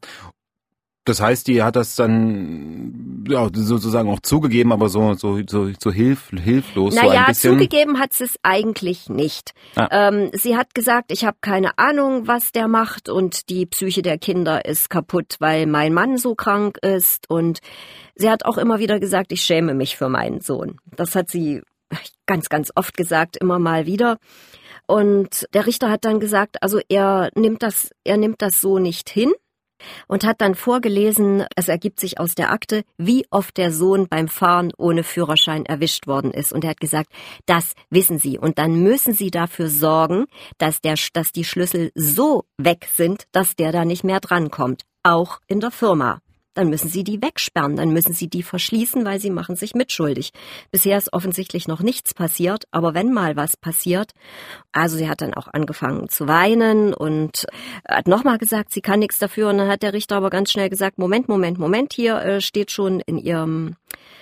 Das 1.09 1.23
heißt, 1.23 1.47
die 1.47 1.63
hat 1.63 1.75
das 1.75 1.97
dann 1.97 3.25
ja, 3.29 3.49
sozusagen 3.53 4.11
auch 4.11 4.21
zugegeben, 4.21 4.73
aber 4.73 4.91
so 4.91 5.15
so 5.15 5.41
so, 5.47 5.71
so 5.79 5.91
hilf, 5.91 6.31
hilflos. 6.31 6.95
Naja, 6.95 7.11
so 7.11 7.17
ein 7.17 7.27
bisschen. 7.27 7.53
zugegeben 7.53 7.99
hat 7.99 8.13
sie 8.13 8.25
es 8.25 8.37
eigentlich 8.43 9.09
nicht. 9.09 9.53
Ah. 9.75 10.09
Ähm, 10.09 10.31
sie 10.35 10.57
hat 10.57 10.75
gesagt, 10.75 11.11
ich 11.11 11.25
habe 11.25 11.39
keine 11.41 11.79
Ahnung, 11.79 12.27
was 12.27 12.53
der 12.53 12.69
macht 12.69 13.09
und 13.09 13.49
die 13.49 13.65
Psyche 13.65 14.03
der 14.03 14.19
Kinder 14.19 14.67
ist 14.67 14.91
kaputt, 14.91 15.37
weil 15.39 15.67
mein 15.67 15.95
Mann 15.95 16.19
so 16.19 16.35
krank 16.35 16.77
ist. 16.83 17.31
Und 17.31 17.61
sie 18.15 18.29
hat 18.29 18.45
auch 18.45 18.59
immer 18.59 18.79
wieder 18.79 19.01
gesagt, 19.01 19.33
ich 19.33 19.43
schäme 19.43 19.73
mich 19.73 19.97
für 19.97 20.11
meinen 20.11 20.43
Sohn. 20.43 20.79
Das 20.95 21.15
hat 21.15 21.31
sie 21.31 21.63
ganz, 22.27 22.51
ganz 22.51 22.71
oft 22.75 22.99
gesagt, 22.99 23.39
immer 23.39 23.59
mal 23.59 23.87
wieder. 23.87 24.19
Und 24.87 25.47
der 25.55 25.67
Richter 25.67 25.91
hat 25.91 26.05
dann 26.05 26.21
gesagt, 26.21 26.63
also 26.63 26.81
er 26.91 27.31
nimmt 27.35 27.63
das, 27.63 27.91
er 28.05 28.19
nimmt 28.19 28.43
das 28.43 28.61
so 28.61 28.79
nicht 28.79 29.09
hin 29.09 29.33
und 30.07 30.25
hat 30.25 30.41
dann 30.41 30.55
vorgelesen, 30.55 31.45
es 31.57 31.69
ergibt 31.69 32.01
sich 32.01 32.21
aus 32.21 32.35
der 32.35 32.53
Akte, 32.53 32.83
wie 32.97 33.27
oft 33.31 33.57
der 33.57 33.73
Sohn 33.73 34.09
beim 34.09 34.29
Fahren 34.29 34.73
ohne 34.77 35.05
Führerschein 35.05 35.67
erwischt 35.67 36.07
worden 36.07 36.33
ist. 36.33 36.53
Und 36.53 36.65
er 36.65 36.71
hat 36.71 36.81
gesagt, 36.81 37.11
das 37.47 37.73
wissen 37.91 38.19
Sie. 38.19 38.39
Und 38.39 38.59
dann 38.59 38.83
müssen 38.83 39.15
Sie 39.15 39.31
dafür 39.31 39.69
sorgen, 39.69 40.27
dass, 40.59 40.81
der, 40.81 40.95
dass 41.13 41.33
die 41.33 41.45
Schlüssel 41.45 41.91
so 41.95 42.45
weg 42.57 42.89
sind, 42.95 43.25
dass 43.33 43.57
der 43.57 43.73
da 43.73 43.85
nicht 43.85 44.05
mehr 44.05 44.21
drankommt. 44.21 44.83
Auch 45.03 45.39
in 45.47 45.61
der 45.61 45.71
Firma 45.71 46.21
dann 46.59 46.71
müssen 46.71 46.89
sie 46.89 47.05
die 47.05 47.23
wegsperren, 47.23 47.77
dann 47.77 47.91
müssen 47.91 48.13
sie 48.13 48.29
die 48.29 48.43
verschließen, 48.43 49.05
weil 49.05 49.21
sie 49.21 49.31
machen 49.31 49.55
sich 49.55 49.77
mitschuldig. 49.77 50.33
Bisher 50.73 50.99
ist 50.99 51.13
offensichtlich 51.13 51.69
noch 51.69 51.81
nichts 51.81 52.15
passiert, 52.15 52.65
aber 52.73 52.95
wenn 52.95 53.13
mal 53.13 53.37
was 53.37 53.57
passiert, 53.57 54.11
also 54.73 54.97
sie 54.97 55.09
hat 55.09 55.21
dann 55.21 55.35
auch 55.35 55.47
angefangen 55.47 56.09
zu 56.09 56.27
weinen 56.27 56.95
und 56.95 57.47
hat 57.87 58.09
nochmal 58.09 58.39
gesagt, 58.39 58.73
sie 58.73 58.81
kann 58.81 58.99
nichts 58.99 59.21
dafür 59.21 59.51
und 59.51 59.59
dann 59.59 59.69
hat 59.69 59.85
der 59.85 59.93
Richter 59.93 60.17
aber 60.17 60.31
ganz 60.31 60.51
schnell 60.51 60.69
gesagt, 60.69 60.99
Moment, 60.99 61.29
Moment, 61.29 61.59
Moment, 61.59 61.93
hier 61.93 62.17
äh, 62.17 62.41
steht 62.41 62.73
schon 62.73 62.99
in 63.07 63.19
ihrem 63.19 63.77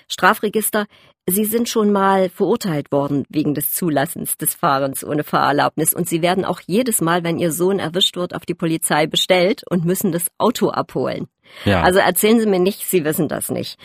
Strafregister, 0.08 0.84
Sie 1.28 1.44
sind 1.44 1.68
schon 1.68 1.90
mal 1.90 2.28
verurteilt 2.28 2.92
worden 2.92 3.24
wegen 3.28 3.54
des 3.54 3.72
Zulassens 3.72 4.36
des 4.36 4.54
Fahrens 4.54 5.02
ohne 5.02 5.24
Fahrerlaubnis 5.24 5.92
und 5.92 6.08
Sie 6.08 6.22
werden 6.22 6.44
auch 6.44 6.60
jedes 6.64 7.00
Mal, 7.00 7.24
wenn 7.24 7.40
Ihr 7.40 7.50
Sohn 7.50 7.80
erwischt 7.80 8.14
wird, 8.14 8.32
auf 8.32 8.46
die 8.46 8.54
Polizei 8.54 9.08
bestellt 9.08 9.62
und 9.68 9.84
müssen 9.84 10.12
das 10.12 10.26
Auto 10.38 10.68
abholen. 10.68 11.26
Ja. 11.64 11.82
Also 11.82 11.98
erzählen 12.00 12.40
Sie 12.40 12.46
mir 12.46 12.60
nicht, 12.60 12.86
Sie 12.86 13.04
wissen 13.04 13.28
das 13.28 13.50
nicht. 13.50 13.78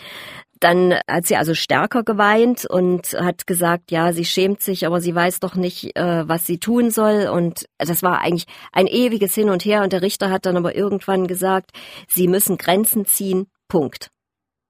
Dann 0.60 0.94
hat 1.10 1.26
sie 1.26 1.38
also 1.38 1.56
stärker 1.56 2.04
geweint 2.04 2.68
und 2.68 3.14
hat 3.14 3.48
gesagt, 3.48 3.90
ja, 3.90 4.14
sie 4.14 4.26
schämt 4.26 4.62
sich, 4.62 4.86
aber 4.86 5.02
sie 5.02 5.16
weiß 5.16 5.40
doch 5.40 5.56
nicht, 5.56 5.98
äh, 5.98 6.28
was 6.28 6.46
sie 6.46 6.60
tun 6.60 6.92
soll. 6.92 7.30
Und 7.30 7.66
das 7.80 8.04
war 8.04 8.22
eigentlich 8.22 8.46
ein 8.72 8.86
ewiges 8.86 9.34
Hin 9.34 9.50
und 9.50 9.66
Her. 9.66 9.82
Und 9.82 9.92
der 9.92 10.04
Richter 10.04 10.30
hat 10.30 10.46
dann 10.46 10.58
aber 10.58 10.76
irgendwann 10.76 11.26
gesagt, 11.26 11.72
sie 12.08 12.28
müssen 12.28 12.60
Grenzen 12.60 13.08
ziehen. 13.08 13.48
Punkt. 13.68 14.12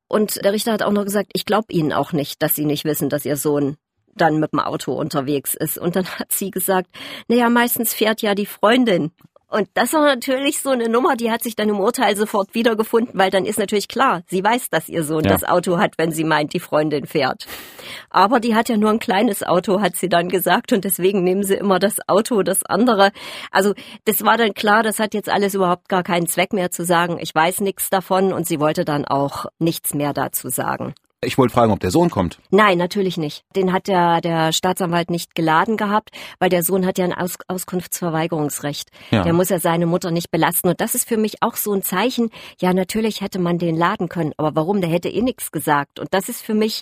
Und 0.08 0.44
der 0.46 0.54
Richter 0.54 0.72
hat 0.72 0.82
auch 0.84 0.92
noch 0.92 1.04
gesagt, 1.06 1.32
ich 1.34 1.46
glaube 1.46 1.72
Ihnen 1.72 1.92
auch 1.92 2.14
nicht, 2.14 2.42
dass 2.42 2.56
Sie 2.56 2.66
nicht 2.66 2.86
wissen, 2.86 3.10
dass 3.10 3.26
Ihr 3.26 3.38
Sohn 3.38 3.78
dann 4.16 4.40
mit 4.40 4.52
dem 4.52 4.60
Auto 4.60 4.94
unterwegs 4.94 5.54
ist. 5.54 5.78
Und 5.78 5.96
dann 5.96 6.06
hat 6.20 6.32
sie 6.32 6.52
gesagt, 6.52 6.90
naja, 7.28 7.50
meistens 7.50 7.94
fährt 7.94 8.22
ja 8.22 8.36
die 8.36 8.46
Freundin. 8.46 9.12
Und 9.52 9.68
das 9.74 9.92
war 9.92 10.06
natürlich 10.06 10.62
so 10.62 10.70
eine 10.70 10.88
Nummer, 10.88 11.18
die 11.18 11.30
hat 11.30 11.44
sich 11.44 11.58
dann 11.58 11.68
im 11.68 11.82
Urteil 11.82 12.16
sofort 12.16 12.56
wiedergefunden, 12.56 13.20
weil 13.20 13.30
dann 13.30 13.46
ist 13.46 13.60
natürlich 13.60 13.90
klar, 13.90 14.24
sie 14.28 14.42
weiß, 14.42 14.70
dass 14.70 14.88
ihr 14.88 15.04
Sohn 15.04 15.26
ja. 15.26 15.32
das 15.32 15.44
Auto 15.44 15.78
hat, 15.78 15.98
wenn 15.98 16.14
sie 16.14 16.24
meint, 16.24 16.54
die 16.54 16.62
Freundin 16.62 17.06
fährt. 17.06 17.46
Aber 18.10 18.40
die 18.40 18.56
hat 18.56 18.70
ja 18.70 18.78
nur 18.78 18.90
ein 18.90 19.00
kleines 19.00 19.44
Auto, 19.44 19.82
hat 19.82 19.98
sie 19.98 20.08
dann 20.08 20.30
gesagt, 20.30 20.72
und 20.72 20.86
deswegen 20.86 21.26
nehmen 21.26 21.44
sie 21.44 21.56
immer 21.56 21.80
das 21.80 21.98
Auto, 22.08 22.44
das 22.44 22.64
andere. 22.64 23.12
Also 23.52 23.74
das 24.06 24.24
war 24.24 24.38
dann 24.38 24.54
klar, 24.54 24.84
das 24.84 25.00
hat 25.00 25.14
jetzt 25.14 25.30
alles 25.30 25.54
überhaupt 25.54 25.90
gar 25.90 26.04
keinen 26.04 26.28
Zweck 26.28 26.54
mehr 26.54 26.72
zu 26.72 26.86
sagen, 26.86 27.18
ich 27.20 27.36
weiß 27.36 27.60
nichts 27.60 27.90
davon 27.90 28.32
und 28.32 28.48
sie 28.48 28.62
wollte 28.62 28.86
dann 28.86 29.04
auch 29.04 29.48
nichts 29.60 29.94
mehr 29.94 30.14
dazu 30.14 30.48
sagen. 30.48 30.96
Ich 31.24 31.38
wollte 31.38 31.54
fragen, 31.54 31.72
ob 31.72 31.80
der 31.80 31.92
Sohn 31.92 32.10
kommt. 32.10 32.40
Nein, 32.50 32.80
natürlich 32.80 33.18
nicht. 33.18 33.44
Den 33.56 33.72
hat 33.72 33.88
der, 33.88 34.22
der 34.22 34.52
Staatsanwalt 34.52 35.12
nicht 35.12 35.36
geladen 35.36 35.78
gehabt, 35.78 36.10
weil 36.40 36.50
der 36.50 36.64
Sohn 36.64 36.84
hat 36.84 36.98
ja 36.98 37.06
ein 37.06 37.14
Aus 37.14 37.36
Auskunftsverweigerungsrecht. 37.48 38.90
Ja. 39.12 39.24
Der 39.24 39.34
muss 39.34 39.50
ja 39.50 39.60
seine 39.60 39.86
Mutter 39.86 40.10
nicht 40.10 40.32
belasten. 40.32 40.70
Und 40.70 40.82
das 40.82 40.96
ist 40.96 41.08
für 41.08 41.18
mich 41.18 41.44
auch 41.44 41.58
so 41.58 41.74
ein 41.74 41.84
Zeichen. 41.84 42.32
Ja, 42.60 42.74
natürlich 42.74 43.22
hätte 43.22 43.38
man 43.38 43.60
den 43.60 43.78
laden 43.78 44.10
können, 44.10 44.34
aber 44.38 44.56
warum? 44.56 44.82
Der 44.82 44.90
hätte 44.90 45.10
eh 45.10 45.22
nichts 45.22 45.52
gesagt. 45.52 46.00
Und 46.00 46.12
das 46.12 46.28
ist 46.28 46.42
für 46.42 46.56
mich 46.56 46.82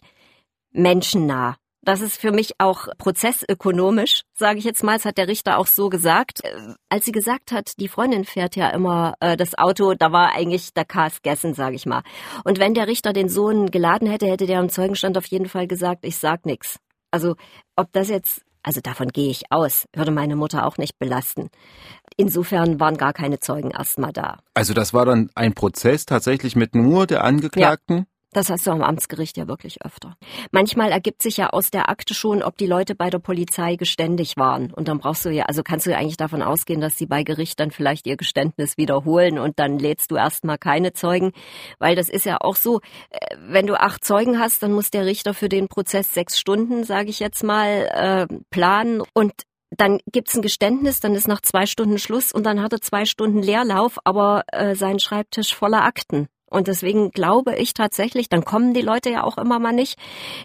menschennah. 0.72 1.58
Das 1.82 2.02
ist 2.02 2.20
für 2.20 2.32
mich 2.32 2.54
auch 2.60 2.88
prozessökonomisch, 2.98 4.24
sage 4.38 4.60
ich 4.60 4.66
jetzt 4.66 4.84
mal. 4.84 4.96
Das 4.96 5.06
hat 5.06 5.18
der 5.18 5.28
Richter 5.28 5.58
auch 5.58 5.68
so 5.68 5.90
gesagt. 5.90 6.44
Äh, 6.44 6.74
als 6.90 7.06
sie 7.06 7.12
gesagt 7.12 7.52
hat, 7.52 7.80
die 7.80 7.88
Freundin 7.88 8.26
fährt 8.26 8.56
ja 8.56 8.70
immer 8.70 9.16
äh, 9.20 9.38
das 9.38 9.58
Auto, 9.58 9.94
da 9.94 10.12
war 10.12 10.34
eigentlich 10.34 10.74
der 10.74 10.86
Cast 10.86 11.24
gegessen, 11.24 11.54
sage 11.54 11.76
ich 11.76 11.86
mal. 11.86 12.04
Und 12.44 12.60
wenn 12.60 12.74
der 12.74 12.88
Richter 12.88 13.14
den 13.14 13.30
Sohn 13.30 13.72
geladen 13.72 14.10
hätte, 14.10 14.28
hätte 14.28 14.46
der 14.46 14.60
im 14.60 14.70
Zeugenstand 14.70 15.18
auf 15.18 15.26
jeden 15.28 15.48
Fall 15.48 15.68
gesagt, 15.68 16.06
ich 16.06 16.18
sag 16.18 16.46
nix. 16.46 16.78
Also 17.12 17.36
ob 17.76 17.92
das 17.94 18.10
jetzt, 18.10 18.42
also 18.62 18.82
davon 18.82 19.08
gehe 19.08 19.30
ich 19.30 19.52
aus, 19.52 19.86
würde 19.94 20.12
meine 20.12 20.36
Mutter 20.36 20.66
auch 20.68 20.78
nicht 20.78 21.00
belasten. 21.00 21.50
Insofern 22.18 22.80
waren 22.80 22.98
gar 22.98 23.14
keine 23.14 23.40
Zeugen 23.40 23.72
erstmal 23.72 24.12
da. 24.12 24.40
Also 24.54 24.74
das 24.74 24.94
war 24.94 25.06
dann 25.06 25.30
ein 25.36 25.54
Prozess 25.54 26.06
tatsächlich 26.06 26.56
mit 26.58 26.76
nur 26.76 27.08
der 27.08 27.24
Angeklagten? 27.24 27.98
Ja. 27.98 28.04
Das 28.32 28.52
hast 28.52 28.68
du 28.68 28.72
am 28.72 28.84
Amtsgericht 28.84 29.38
ja 29.38 29.48
wirklich 29.48 29.84
öfter. 29.84 30.16
Manchmal 30.52 30.92
ergibt 30.92 31.24
sich 31.24 31.38
ja 31.38 31.50
aus 31.50 31.72
der 31.72 31.90
Akte 31.90 32.14
schon, 32.14 32.44
ob 32.44 32.58
die 32.58 32.68
Leute 32.68 32.94
bei 32.94 33.10
der 33.10 33.18
Polizei 33.18 33.76
geständig 33.76 34.38
waren. 34.38 34.72
Und 34.72 34.88
dann 34.88 35.00
brauchst 35.00 35.26
du 35.26 35.32
ja, 35.32 35.46
also 35.46 35.64
kannst 35.64 35.88
du 35.88 35.92
ja 35.92 35.98
eigentlich 35.98 36.18
davon 36.18 36.44
ausgehen, 36.44 36.80
dass 36.80 36.96
sie 36.96 37.08
bei 37.08 37.24
Gericht 37.24 37.60
dann 37.60 37.72
vielleicht 37.72 38.06
ihr 38.06 38.18
Geständnis 38.18 38.78
wiederholen 38.78 39.40
und 39.40 39.58
dann 39.58 39.80
lädst 39.80 40.12
du 40.12 40.16
erstmal 40.16 40.60
keine 40.60 40.94
Zeugen. 40.94 41.32
Weil 41.80 41.96
das 41.96 42.08
ist 42.08 42.26
ja 42.26 42.38
auch 42.40 42.56
so, 42.56 42.82
äh, 43.10 43.36
wenn 43.48 43.66
du 43.66 43.80
acht 43.80 44.04
Zeugen 44.04 44.40
hast, 44.40 44.62
dann 44.62 44.74
muss 44.74 44.92
der 44.92 45.08
Richter 45.08 45.34
für 45.34 45.50
den 45.50 45.68
Prozess 45.68 46.14
sechs 46.14 46.40
Stunden, 46.40 46.84
sage 46.84 47.10
ich 47.10 47.20
jetzt 47.20 47.44
mal, 47.44 48.28
äh, 48.30 48.36
planen. 48.52 49.02
Und 49.14 49.34
dann 49.76 50.00
gibt's 50.12 50.36
ein 50.36 50.44
Geständnis, 50.44 51.00
dann 51.00 51.16
ist 51.16 51.28
nach 51.28 51.42
zwei 51.42 51.66
Stunden 51.66 51.98
Schluss 51.98 52.32
und 52.32 52.44
dann 52.44 52.62
hat 52.62 52.74
er 52.74 52.82
zwei 52.82 53.06
Stunden 53.06 53.42
Leerlauf, 53.42 53.98
aber 54.04 54.44
äh, 54.52 54.76
sein 54.76 55.00
Schreibtisch 55.00 55.56
voller 55.56 55.84
Akten. 55.84 56.28
Und 56.50 56.68
deswegen 56.68 57.12
glaube 57.12 57.56
ich 57.56 57.74
tatsächlich, 57.74 58.30
dann 58.30 58.44
kommen 58.44 58.74
die 58.74 58.82
Leute 58.82 59.10
ja 59.10 59.24
auch 59.24 59.38
immer 59.38 59.60
mal 59.60 59.74
nicht, 59.74 59.98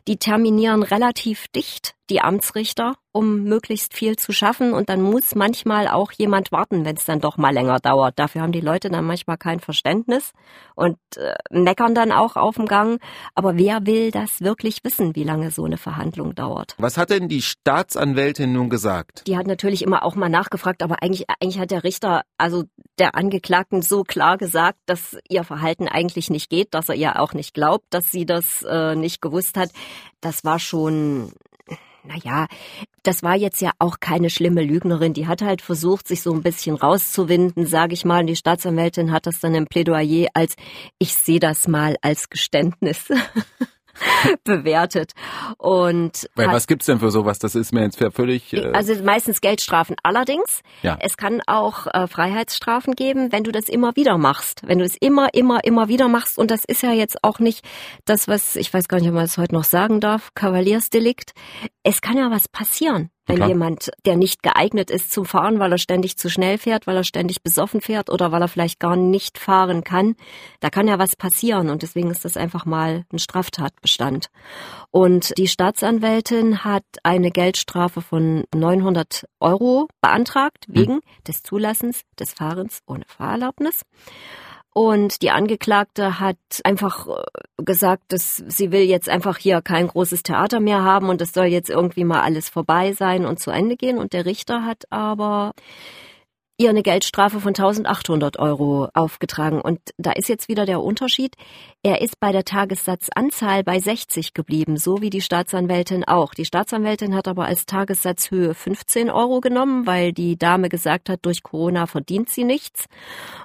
die 0.06 0.16
terminieren 0.16 0.82
relativ 0.82 1.48
dicht 1.48 1.93
die 2.10 2.20
Amtsrichter, 2.20 2.94
um 3.12 3.44
möglichst 3.44 3.94
viel 3.94 4.16
zu 4.16 4.32
schaffen. 4.32 4.74
Und 4.74 4.88
dann 4.88 5.00
muss 5.00 5.34
manchmal 5.34 5.88
auch 5.88 6.12
jemand 6.12 6.52
warten, 6.52 6.84
wenn 6.84 6.96
es 6.96 7.04
dann 7.04 7.20
doch 7.20 7.36
mal 7.38 7.52
länger 7.52 7.78
dauert. 7.78 8.18
Dafür 8.18 8.42
haben 8.42 8.52
die 8.52 8.60
Leute 8.60 8.90
dann 8.90 9.04
manchmal 9.04 9.38
kein 9.38 9.60
Verständnis 9.60 10.32
und 10.74 10.98
äh, 11.16 11.34
meckern 11.50 11.94
dann 11.94 12.12
auch 12.12 12.36
auf 12.36 12.56
dem 12.56 12.66
Gang. 12.66 13.00
Aber 13.34 13.56
wer 13.56 13.86
will 13.86 14.10
das 14.10 14.40
wirklich 14.40 14.84
wissen, 14.84 15.14
wie 15.14 15.24
lange 15.24 15.50
so 15.50 15.64
eine 15.64 15.78
Verhandlung 15.78 16.34
dauert? 16.34 16.74
Was 16.78 16.98
hat 16.98 17.10
denn 17.10 17.28
die 17.28 17.42
Staatsanwältin 17.42 18.52
nun 18.52 18.68
gesagt? 18.68 19.22
Die 19.26 19.36
hat 19.36 19.46
natürlich 19.46 19.82
immer 19.82 20.02
auch 20.02 20.16
mal 20.16 20.28
nachgefragt, 20.28 20.82
aber 20.82 21.02
eigentlich, 21.02 21.24
eigentlich 21.40 21.58
hat 21.58 21.70
der 21.70 21.84
Richter, 21.84 22.22
also 22.36 22.64
der 22.98 23.14
Angeklagten 23.14 23.80
so 23.80 24.02
klar 24.02 24.36
gesagt, 24.36 24.78
dass 24.86 25.16
ihr 25.28 25.44
Verhalten 25.44 25.88
eigentlich 25.88 26.30
nicht 26.30 26.50
geht, 26.50 26.74
dass 26.74 26.88
er 26.88 26.94
ihr 26.96 27.20
auch 27.20 27.32
nicht 27.32 27.54
glaubt, 27.54 27.86
dass 27.90 28.10
sie 28.10 28.26
das 28.26 28.62
äh, 28.62 28.94
nicht 28.94 29.22
gewusst 29.22 29.56
hat. 29.56 29.70
Das 30.20 30.44
war 30.44 30.58
schon 30.58 31.32
naja, 32.04 32.46
das 33.02 33.22
war 33.22 33.36
jetzt 33.36 33.60
ja 33.60 33.72
auch 33.78 34.00
keine 34.00 34.30
schlimme 34.30 34.62
Lügnerin. 34.62 35.12
Die 35.12 35.26
hat 35.26 35.42
halt 35.42 35.62
versucht, 35.62 36.08
sich 36.08 36.22
so 36.22 36.32
ein 36.32 36.42
bisschen 36.42 36.76
rauszuwinden, 36.76 37.66
sage 37.66 37.94
ich 37.94 38.04
mal. 38.04 38.20
Und 38.20 38.26
die 38.26 38.36
Staatsanwältin 38.36 39.12
hat 39.12 39.26
das 39.26 39.40
dann 39.40 39.54
im 39.54 39.66
Plädoyer 39.66 40.28
als, 40.34 40.56
ich 40.98 41.14
sehe 41.14 41.40
das 41.40 41.68
mal 41.68 41.96
als 42.02 42.30
Geständnis 42.30 43.08
bewertet. 44.44 45.12
Und 45.58 46.28
Weil 46.34 46.48
was 46.48 46.66
gibt's 46.66 46.86
denn 46.86 47.00
für 47.00 47.10
sowas? 47.10 47.38
Das 47.38 47.54
ist 47.54 47.72
mir 47.72 47.82
jetzt 47.82 47.98
völlig. 48.14 48.52
Äh 48.52 48.72
also 48.72 48.94
meistens 49.02 49.40
Geldstrafen. 49.40 49.96
Allerdings, 50.02 50.62
ja. 50.82 50.96
es 51.00 51.16
kann 51.16 51.40
auch 51.46 51.86
äh, 51.86 52.06
Freiheitsstrafen 52.06 52.94
geben, 52.94 53.32
wenn 53.32 53.44
du 53.44 53.52
das 53.52 53.68
immer 53.68 53.96
wieder 53.96 54.18
machst. 54.18 54.62
Wenn 54.66 54.78
du 54.78 54.84
es 54.84 54.96
immer, 54.96 55.32
immer, 55.34 55.64
immer 55.64 55.88
wieder 55.88 56.08
machst. 56.08 56.38
Und 56.38 56.50
das 56.50 56.64
ist 56.64 56.82
ja 56.82 56.92
jetzt 56.92 57.22
auch 57.22 57.38
nicht 57.38 57.64
das, 58.04 58.28
was 58.28 58.56
ich 58.56 58.72
weiß 58.72 58.88
gar 58.88 58.98
nicht, 58.98 59.08
ob 59.08 59.14
man 59.14 59.24
es 59.24 59.38
heute 59.38 59.54
noch 59.54 59.64
sagen 59.64 60.00
darf, 60.00 60.30
Kavaliersdelikt. 60.34 61.32
Es 61.82 62.00
kann 62.00 62.16
ja 62.16 62.30
was 62.30 62.48
passieren. 62.48 63.10
Wenn 63.26 63.36
Klar. 63.36 63.48
jemand, 63.48 63.90
der 64.04 64.16
nicht 64.16 64.42
geeignet 64.42 64.90
ist 64.90 65.10
zum 65.10 65.24
Fahren, 65.24 65.58
weil 65.58 65.72
er 65.72 65.78
ständig 65.78 66.18
zu 66.18 66.28
schnell 66.28 66.58
fährt, 66.58 66.86
weil 66.86 66.96
er 66.96 67.04
ständig 67.04 67.42
besoffen 67.42 67.80
fährt 67.80 68.10
oder 68.10 68.32
weil 68.32 68.42
er 68.42 68.48
vielleicht 68.48 68.80
gar 68.80 68.96
nicht 68.96 69.38
fahren 69.38 69.82
kann, 69.82 70.14
da 70.60 70.68
kann 70.68 70.88
ja 70.88 70.98
was 70.98 71.16
passieren 71.16 71.70
und 71.70 71.82
deswegen 71.82 72.10
ist 72.10 72.24
das 72.24 72.36
einfach 72.36 72.66
mal 72.66 73.04
ein 73.12 73.18
Straftatbestand. 73.18 74.28
Und 74.90 75.32
die 75.38 75.48
Staatsanwältin 75.48 76.64
hat 76.64 76.84
eine 77.02 77.30
Geldstrafe 77.30 78.02
von 78.02 78.44
900 78.54 79.24
Euro 79.40 79.88
beantragt 80.02 80.66
wegen 80.68 80.94
hm. 80.94 81.00
des 81.26 81.42
Zulassens 81.42 82.02
des 82.18 82.34
Fahrens 82.34 82.80
ohne 82.86 83.04
Fahrerlaubnis. 83.06 83.82
Und 84.74 85.22
die 85.22 85.30
Angeklagte 85.30 86.18
hat 86.18 86.36
einfach 86.64 87.06
äh, 87.06 87.62
gesagt, 87.62 88.12
dass 88.12 88.36
sie 88.36 88.72
will 88.72 88.82
jetzt 88.82 89.08
einfach 89.08 89.38
hier 89.38 89.62
kein 89.62 89.86
großes 89.86 90.24
Theater 90.24 90.58
mehr 90.58 90.82
haben 90.82 91.08
und 91.08 91.22
es 91.22 91.32
soll 91.32 91.46
jetzt 91.46 91.70
irgendwie 91.70 92.02
mal 92.02 92.22
alles 92.22 92.48
vorbei 92.48 92.92
sein 92.92 93.24
und 93.24 93.38
zu 93.38 93.52
Ende 93.52 93.76
gehen. 93.76 93.98
Und 93.98 94.12
der 94.12 94.26
Richter 94.26 94.64
hat 94.64 94.90
aber 94.90 95.52
ihr 96.56 96.70
eine 96.70 96.82
Geldstrafe 96.82 97.40
von 97.40 97.50
1800 97.50 98.38
Euro 98.38 98.88
aufgetragen. 98.94 99.60
Und 99.60 99.80
da 99.98 100.12
ist 100.12 100.28
jetzt 100.28 100.48
wieder 100.48 100.66
der 100.66 100.80
Unterschied. 100.80 101.34
Er 101.82 102.00
ist 102.00 102.20
bei 102.20 102.30
der 102.30 102.44
Tagessatzanzahl 102.44 103.64
bei 103.64 103.80
60 103.80 104.34
geblieben, 104.34 104.76
so 104.76 105.00
wie 105.00 105.10
die 105.10 105.20
Staatsanwältin 105.20 106.04
auch. 106.04 106.32
Die 106.32 106.44
Staatsanwältin 106.44 107.14
hat 107.14 107.26
aber 107.26 107.46
als 107.46 107.66
Tagessatzhöhe 107.66 108.54
15 108.54 109.10
Euro 109.10 109.40
genommen, 109.40 109.86
weil 109.86 110.12
die 110.12 110.36
Dame 110.36 110.68
gesagt 110.68 111.08
hat, 111.08 111.26
durch 111.26 111.42
Corona 111.42 111.86
verdient 111.86 112.28
sie 112.28 112.44
nichts. 112.44 112.86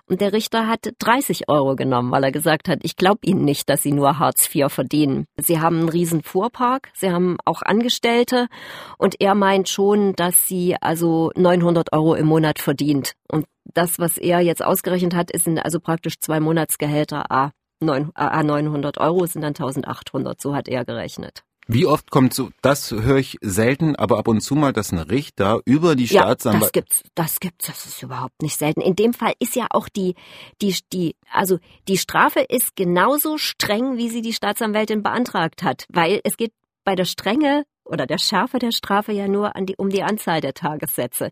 Und 0.05 0.21
der 0.21 0.31
Richter 0.31 0.67
hat 0.67 0.91
30 0.99 1.49
Euro 1.49 1.75
genommen, 1.75 2.11
weil 2.11 2.23
er 2.23 2.31
gesagt 2.31 2.69
hat, 2.69 2.79
ich 2.83 2.95
glaube 2.95 3.19
Ihnen 3.23 3.43
nicht, 3.43 3.69
dass 3.69 3.81
Sie 3.83 3.91
nur 3.91 4.19
Hartz 4.19 4.53
IV 4.53 4.71
verdienen. 4.71 5.25
Sie 5.37 5.59
haben 5.59 5.79
einen 5.79 5.89
riesen 5.89 6.21
Fuhrpark, 6.21 6.89
Sie 6.93 7.11
haben 7.11 7.37
auch 7.45 7.61
Angestellte 7.61 8.47
und 8.97 9.15
er 9.19 9.35
meint 9.35 9.67
schon, 9.69 10.13
dass 10.13 10.47
Sie 10.47 10.75
also 10.79 11.31
900 11.35 11.93
Euro 11.93 12.15
im 12.15 12.27
Monat 12.27 12.59
verdienen 12.59 12.98
verdient. 12.99 13.13
Und 13.29 13.45
das, 13.73 13.99
was 13.99 14.17
er 14.17 14.39
jetzt 14.39 14.63
ausgerechnet 14.63 15.13
hat, 15.13 15.31
ist 15.31 15.47
also 15.47 15.79
praktisch 15.79 16.19
zwei 16.19 16.39
Monatsgehälter 16.39 17.31
A, 17.31 17.51
9, 17.81 18.11
A 18.13 18.43
900 18.43 18.97
Euro 18.97 19.25
sind 19.25 19.41
dann 19.41 19.55
1800. 19.55 20.41
So 20.41 20.55
hat 20.55 20.67
er 20.67 20.85
gerechnet. 20.85 21.43
Wie 21.71 21.85
oft 21.85 22.09
kommt 22.09 22.33
so, 22.33 22.49
das 22.63 22.89
höre 22.89 23.17
ich 23.17 23.37
selten, 23.41 23.95
aber 23.95 24.17
ab 24.17 24.27
und 24.27 24.41
zu 24.41 24.55
mal, 24.55 24.73
dass 24.73 24.91
ein 24.91 24.97
Richter 24.97 25.61
über 25.65 25.95
die 25.95 26.05
ja, 26.05 26.23
Staatsanwaltschaft. 26.23 26.63
Das 26.63 26.71
gibt's, 26.71 27.03
das 27.13 27.39
gibt's, 27.39 27.67
das 27.67 27.85
ist 27.85 28.01
überhaupt 28.01 28.41
nicht 28.41 28.57
selten. 28.57 28.81
In 28.81 28.95
dem 28.95 29.13
Fall 29.13 29.33
ist 29.39 29.55
ja 29.55 29.67
auch 29.69 29.87
die, 29.87 30.15
die, 30.63 30.75
die, 30.91 31.15
also 31.31 31.59
die 31.87 31.99
Strafe 31.99 32.39
ist 32.39 32.75
genauso 32.75 33.37
streng, 33.37 33.97
wie 33.97 34.09
sie 34.09 34.23
die 34.23 34.33
Staatsanwältin 34.33 35.03
beantragt 35.03 35.61
hat, 35.61 35.85
weil 35.89 36.21
es 36.23 36.37
geht 36.37 36.53
bei 36.83 36.95
der 36.95 37.05
Strenge 37.05 37.65
oder 37.85 38.07
der 38.07 38.17
Schärfe 38.17 38.57
der 38.57 38.71
Strafe 38.71 39.11
ja 39.11 39.27
nur 39.27 39.51
die, 39.61 39.75
um 39.77 39.89
die 39.89 40.01
Anzahl 40.01 40.41
der 40.41 40.55
Tagessätze 40.55 41.29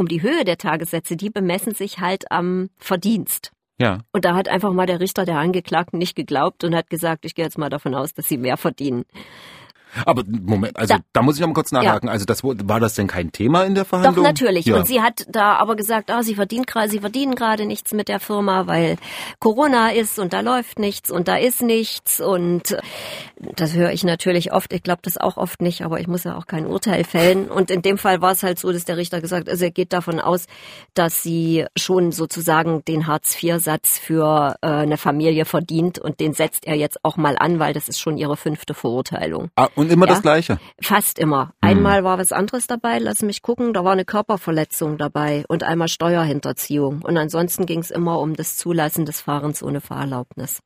um 0.00 0.08
die 0.08 0.22
Höhe 0.22 0.44
der 0.44 0.56
Tagessätze, 0.56 1.14
die 1.14 1.28
bemessen 1.28 1.74
sich 1.74 2.00
halt 2.00 2.32
am 2.32 2.70
Verdienst. 2.78 3.52
Ja. 3.78 3.98
Und 4.12 4.24
da 4.24 4.34
hat 4.34 4.48
einfach 4.48 4.72
mal 4.72 4.86
der 4.86 4.98
Richter 4.98 5.26
der 5.26 5.36
Angeklagten 5.36 5.98
nicht 5.98 6.16
geglaubt 6.16 6.64
und 6.64 6.74
hat 6.74 6.88
gesagt, 6.88 7.26
ich 7.26 7.34
gehe 7.34 7.44
jetzt 7.44 7.58
mal 7.58 7.68
davon 7.68 7.94
aus, 7.94 8.14
dass 8.14 8.26
sie 8.26 8.38
mehr 8.38 8.56
verdienen. 8.56 9.04
Aber 10.04 10.24
Moment, 10.26 10.76
also 10.76 10.94
da, 10.94 11.00
da 11.12 11.22
muss 11.22 11.36
ich 11.36 11.40
noch 11.40 11.48
mal 11.48 11.54
kurz 11.54 11.72
nachhaken. 11.72 12.06
Ja. 12.06 12.12
Also 12.12 12.24
das 12.24 12.42
war 12.44 12.80
das 12.80 12.94
denn 12.94 13.06
kein 13.06 13.32
Thema 13.32 13.64
in 13.64 13.74
der 13.74 13.84
Verhandlung? 13.84 14.16
Doch 14.16 14.22
natürlich. 14.22 14.66
Ja. 14.66 14.76
Und 14.76 14.86
sie 14.86 15.00
hat 15.00 15.26
da 15.28 15.56
aber 15.56 15.76
gesagt, 15.76 16.10
ah, 16.10 16.22
sie 16.22 16.34
verdient 16.34 16.66
gerade, 16.66 16.88
sie 16.88 17.00
verdienen 17.00 17.34
gerade 17.34 17.66
nichts 17.66 17.92
mit 17.92 18.08
der 18.08 18.20
Firma, 18.20 18.66
weil 18.66 18.96
Corona 19.38 19.90
ist 19.90 20.18
und 20.18 20.32
da 20.32 20.40
läuft 20.40 20.78
nichts 20.78 21.10
und 21.10 21.28
da 21.28 21.36
ist 21.36 21.62
nichts 21.62 22.20
und 22.20 22.76
das 23.40 23.74
höre 23.74 23.92
ich 23.92 24.04
natürlich 24.04 24.52
oft. 24.52 24.72
Ich 24.72 24.82
glaube 24.82 25.00
das 25.02 25.16
auch 25.16 25.36
oft 25.36 25.62
nicht, 25.62 25.82
aber 25.82 26.00
ich 26.00 26.06
muss 26.06 26.24
ja 26.24 26.36
auch 26.36 26.46
kein 26.46 26.66
Urteil 26.66 27.04
fällen. 27.04 27.48
Und 27.48 27.70
in 27.70 27.82
dem 27.82 27.98
Fall 27.98 28.20
war 28.20 28.32
es 28.32 28.42
halt 28.42 28.58
so, 28.58 28.72
dass 28.72 28.84
der 28.84 28.96
Richter 28.96 29.20
gesagt, 29.20 29.48
also 29.48 29.64
er 29.64 29.70
geht 29.70 29.92
davon 29.92 30.20
aus, 30.20 30.46
dass 30.94 31.22
sie 31.22 31.64
schon 31.76 32.12
sozusagen 32.12 32.84
den 32.84 33.06
Hartz-IV-Satz 33.06 33.98
für 33.98 34.56
äh, 34.60 34.66
eine 34.66 34.98
Familie 34.98 35.44
verdient 35.44 35.98
und 35.98 36.20
den 36.20 36.34
setzt 36.34 36.66
er 36.66 36.74
jetzt 36.74 37.04
auch 37.04 37.16
mal 37.16 37.36
an, 37.38 37.58
weil 37.58 37.72
das 37.72 37.88
ist 37.88 37.98
schon 37.98 38.18
ihre 38.18 38.36
fünfte 38.36 38.74
Verurteilung. 38.74 39.50
Ah, 39.56 39.68
und 39.80 39.90
immer 39.90 40.06
ja? 40.06 40.12
das 40.12 40.22
Gleiche? 40.22 40.60
Fast 40.80 41.18
immer. 41.18 41.46
Hm. 41.46 41.70
Einmal 41.70 42.04
war 42.04 42.18
was 42.18 42.32
anderes 42.32 42.66
dabei, 42.66 42.98
lass 42.98 43.22
mich 43.22 43.42
gucken, 43.42 43.72
da 43.72 43.84
war 43.84 43.92
eine 43.92 44.04
Körperverletzung 44.04 44.98
dabei 44.98 45.44
und 45.48 45.62
einmal 45.62 45.88
Steuerhinterziehung. 45.88 47.02
Und 47.02 47.16
ansonsten 47.16 47.66
ging 47.66 47.80
es 47.80 47.90
immer 47.90 48.20
um 48.20 48.34
das 48.34 48.56
Zulassen 48.56 49.06
des 49.06 49.20
Fahrens 49.20 49.62
ohne 49.62 49.80
Fahrerlaubnis. 49.80 50.60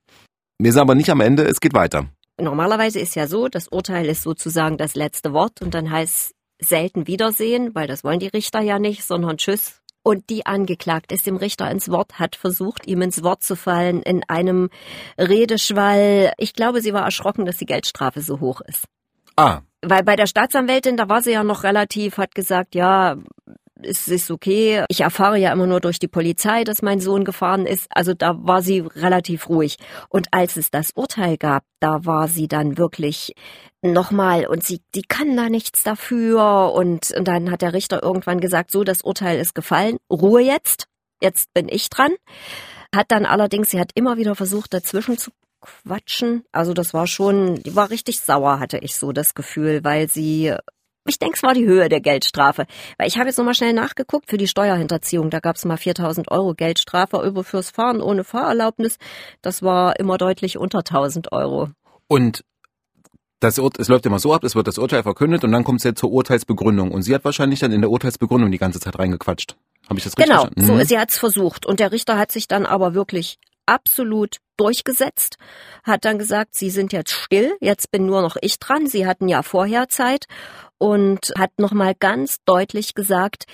Wir 0.59 0.73
sind 0.73 0.83
aber 0.83 0.95
nicht 0.95 1.11
am 1.11 1.21
Ende, 1.21 1.45
es 1.45 1.61
geht 1.61 1.75
weiter. 1.75 2.07
Normalerweise 2.41 2.99
ist 2.99 3.15
ja 3.15 3.29
so, 3.29 3.49
das 3.49 3.69
Urteil 3.69 4.07
ist 4.07 4.23
sozusagen 4.23 4.77
das 4.77 4.97
letzte 4.97 5.33
Wort 5.33 5.63
und 5.63 5.75
dann 5.75 5.91
heißt 5.91 6.33
selten 6.61 7.07
Wiedersehen, 7.07 7.75
weil 7.75 7.87
das 7.87 8.03
wollen 8.03 8.19
die 8.19 8.29
Richter 8.29 8.61
ja 8.61 8.79
nicht, 8.79 9.05
sondern 9.05 9.37
Tschüss, 9.37 9.81
und 10.07 10.29
die 10.29 10.45
Angeklagte 10.45 11.15
ist 11.15 11.27
dem 11.27 11.37
Richter 11.37 11.71
ins 11.71 11.89
Wort, 11.89 12.19
hat 12.19 12.37
versucht, 12.37 12.87
ihm 12.87 13.01
ins 13.01 13.23
Wort 13.23 13.43
zu 13.43 13.57
fallen 13.57 14.03
in 14.03 14.23
einem 14.29 14.69
Redeschwall. 15.17 16.33
Ich 16.37 16.53
glaube, 16.53 16.83
sie 16.83 16.93
war 16.93 17.05
erschrocken, 17.05 17.47
dass 17.47 17.57
die 17.57 17.65
Geldstrafe 17.65 18.21
so 18.21 18.39
hoch 18.39 18.61
ist. 18.61 18.85
Ah. 19.37 19.61
Weil 19.83 20.03
bei 20.03 20.17
der 20.17 20.27
Staatsanwältin, 20.27 20.97
da 20.97 21.09
war 21.09 21.23
sie 21.23 21.33
ja 21.33 21.45
noch 21.45 21.63
relativ, 21.63 22.17
hat 22.17 22.35
gesagt, 22.35 22.75
ja, 22.75 23.17
es 23.83 24.09
ist 24.09 24.31
okay. 24.31 24.85
Ich 24.89 25.03
erfahre 25.03 25.39
ja 25.39 25.53
immer 25.53 25.67
nur 25.67 25.81
durch 25.81 25.99
die 25.99 26.09
Polizei, 26.09 26.65
dass 26.65 26.83
mein 26.83 27.01
Sohn 27.01 27.25
gefahren 27.25 27.67
ist. 27.67 27.87
Also 27.91 28.15
da 28.15 28.35
war 28.39 28.63
sie 28.63 28.81
relativ 28.81 29.49
ruhig. 29.49 29.77
Und 30.09 30.29
als 30.33 30.57
es 30.57 30.71
das 30.71 30.93
Urteil 30.95 31.37
gab, 31.37 31.65
da 31.81 32.05
war 32.05 32.29
sie 32.29 32.49
dann 32.49 32.79
wirklich 32.79 33.35
nochmal 33.83 34.47
und 34.47 34.65
sie, 34.65 34.81
die 34.95 35.03
kann 35.03 35.37
da 35.37 35.49
nichts 35.49 35.83
dafür. 35.83 36.73
Und, 36.75 37.11
und 37.17 37.29
dann 37.29 37.51
hat 37.51 37.63
der 37.63 37.75
Richter 37.75 38.03
irgendwann 38.03 38.41
gesagt, 38.41 38.71
so, 38.71 38.85
das 38.85 39.03
Urteil 39.03 39.39
ist 39.39 39.55
gefallen. 39.55 39.99
Ruhe 40.11 40.43
jetzt. 40.43 40.87
Jetzt 41.21 41.53
bin 41.55 41.69
ich 41.69 41.91
dran. 41.91 42.13
Hat 42.95 43.11
dann 43.11 43.27
allerdings, 43.27 43.71
sie 43.71 43.81
hat 43.81 43.91
immer 43.95 44.17
wieder 44.17 44.35
versucht, 44.35 44.73
dazwischen 44.73 45.19
zu 45.19 45.31
quatschen. 45.65 46.45
Also 46.53 46.75
das 46.75 46.95
war 46.95 47.07
schon, 47.07 47.63
die 47.63 47.75
war 47.75 47.91
richtig 47.91 48.21
sauer, 48.21 48.61
hatte 48.61 48.79
ich 48.79 48.97
so 48.97 49.13
das 49.13 49.35
Gefühl, 49.35 49.83
weil 49.85 50.09
sie 50.09 50.55
ich 51.07 51.19
denke, 51.19 51.37
es 51.37 51.43
war 51.43 51.53
die 51.53 51.67
Höhe 51.67 51.91
der 51.91 52.01
Geldstrafe. 52.01 52.67
Weil 52.97 53.09
ich 53.09 53.19
habe 53.19 53.27
jetzt 53.27 53.37
nochmal 53.37 53.55
schnell 53.55 53.75
nachgeguckt 53.75 54.31
für 54.31 54.39
die 54.39 54.49
Steuerhinterziehung. 54.49 55.29
Da 55.29 55.41
gab 55.41 55.57
es 55.57 55.65
mal 55.67 55.77
4000 55.77 56.31
Euro 56.31 56.55
Geldstrafe 56.55 57.23
über 57.27 57.45
fürs 57.45 57.71
Fahren 57.71 58.01
ohne 58.01 58.25
Fahrerlaubnis. 58.25 58.97
Das 59.43 59.63
war 59.63 59.99
immer 59.99 60.17
deutlich 60.17 60.57
unter 60.57 60.79
1000 60.79 61.31
Euro. 61.33 61.69
Und 62.07 62.43
das, 63.41 63.59
es 63.59 63.89
läuft 63.89 64.07
immer 64.07 64.19
so 64.19 64.33
ab, 64.33 64.45
es 64.45 64.55
wird 64.55 64.67
das 64.67 64.79
Urteil 64.79 65.03
verkündet 65.03 65.45
und 65.45 65.53
dann 65.53 65.65
kommt 65.65 65.81
es 65.81 65.85
jetzt 65.85 66.01
zur 66.01 66.11
Urteilsbegründung. 66.11 66.91
Und 66.91 67.03
sie 67.03 67.15
hat 67.15 67.25
wahrscheinlich 67.25 67.61
dann 67.61 67.73
in 67.73 67.83
der 67.83 67.91
Urteilsbegründung 67.91 68.51
die 68.51 68.59
ganze 68.59 68.81
Zeit 68.81 68.99
reingequatscht. 68.99 69.57
Habe 69.89 69.99
ich 69.99 70.05
das 70.05 70.17
richtig 70.17 70.25
genau, 70.25 70.41
verstanden? 70.43 70.67
Genau, 70.67 70.79
so, 70.79 70.85
sie 70.85 70.99
hat 70.99 71.11
es 71.11 71.19
versucht. 71.19 71.67
Und 71.67 71.81
der 71.81 71.93
Richter 71.93 72.17
hat 72.17 72.33
sich 72.33 72.49
dann 72.49 72.65
aber 72.65 72.95
wirklich 72.95 73.39
absolut 73.67 74.39
durchgesetzt, 74.57 75.37
hat 75.83 76.05
dann 76.05 76.19
gesagt, 76.19 76.55
Sie 76.55 76.71
sind 76.71 76.93
jetzt 76.93 77.13
still, 77.13 77.57
jetzt 77.61 77.91
bin 77.91 78.07
nur 78.07 78.23
noch 78.23 78.37
ich 78.41 78.59
dran. 78.59 78.87
Sie 78.87 79.07
hatten 79.07 79.29
ja 79.29 79.43
vorher 79.43 79.89
Zeit 79.89 80.27
und 80.79 81.33
hat 81.37 81.59
nochmal 81.59 81.95
ganz 81.99 82.39
deutlich 82.45 82.95
gesagt, 82.95 83.45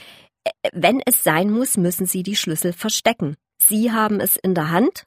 wenn 0.72 1.00
es 1.04 1.22
sein 1.22 1.50
muss, 1.50 1.76
müssen 1.76 2.06
Sie 2.06 2.22
die 2.22 2.36
Schlüssel 2.36 2.72
verstecken. 2.72 3.36
Sie 3.62 3.92
haben 3.92 4.20
es 4.20 4.36
in 4.36 4.54
der 4.54 4.70
Hand 4.70 5.04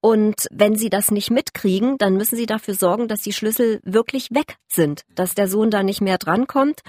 Und 0.00 0.46
wenn 0.52 0.76
sie 0.76 0.90
das 0.90 1.10
nicht 1.10 1.30
mitkriegen, 1.30 1.98
dann 1.98 2.14
müssen 2.14 2.36
sie 2.36 2.46
dafür 2.46 2.74
sorgen, 2.74 3.08
dass 3.08 3.22
die 3.22 3.32
Schlüssel 3.32 3.80
wirklich 3.82 4.30
weg 4.30 4.56
sind, 4.68 5.02
dass 5.14 5.34
der 5.34 5.48
Sohn 5.48 5.70
da 5.70 5.82
nicht 5.82 6.00
mehr 6.00 6.18
drankommt. 6.18 6.80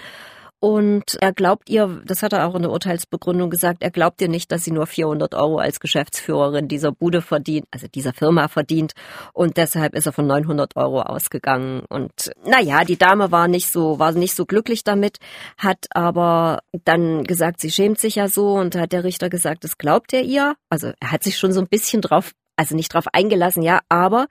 Und 0.60 1.16
er 1.22 1.32
glaubt 1.32 1.70
ihr, 1.70 2.02
das 2.04 2.22
hat 2.22 2.34
er 2.34 2.46
auch 2.46 2.54
in 2.54 2.62
der 2.62 2.70
Urteilsbegründung 2.70 3.48
gesagt, 3.48 3.82
er 3.82 3.90
glaubt 3.90 4.20
ihr 4.20 4.28
nicht, 4.28 4.52
dass 4.52 4.62
sie 4.62 4.72
nur 4.72 4.86
400 4.86 5.34
Euro 5.34 5.56
als 5.56 5.80
Geschäftsführerin 5.80 6.68
dieser 6.68 6.92
Bude 6.92 7.22
verdient, 7.22 7.66
also 7.70 7.86
dieser 7.88 8.12
Firma 8.12 8.46
verdient. 8.48 8.92
Und 9.32 9.56
deshalb 9.56 9.94
ist 9.94 10.04
er 10.04 10.12
von 10.12 10.26
900 10.26 10.76
Euro 10.76 11.00
ausgegangen. 11.00 11.82
Und 11.88 12.30
naja, 12.44 12.84
die 12.84 12.98
Dame 12.98 13.32
war 13.32 13.48
nicht 13.48 13.68
so, 13.68 13.98
war 13.98 14.12
nicht 14.12 14.34
so 14.34 14.44
glücklich 14.44 14.84
damit, 14.84 15.16
hat 15.56 15.86
aber 15.94 16.60
dann 16.84 17.24
gesagt, 17.24 17.60
sie 17.60 17.70
schämt 17.70 17.98
sich 17.98 18.16
ja 18.16 18.28
so. 18.28 18.52
Und 18.52 18.76
hat 18.76 18.92
der 18.92 19.04
Richter 19.04 19.30
gesagt, 19.30 19.64
das 19.64 19.78
glaubt 19.78 20.12
er 20.12 20.22
ihr. 20.22 20.56
Also 20.68 20.92
er 21.00 21.10
hat 21.10 21.22
sich 21.22 21.38
schon 21.38 21.52
so 21.52 21.60
ein 21.60 21.68
bisschen 21.68 22.02
drauf, 22.02 22.32
also 22.56 22.76
nicht 22.76 22.92
drauf 22.92 23.06
eingelassen, 23.14 23.62
ja, 23.62 23.80
aber 23.88 24.26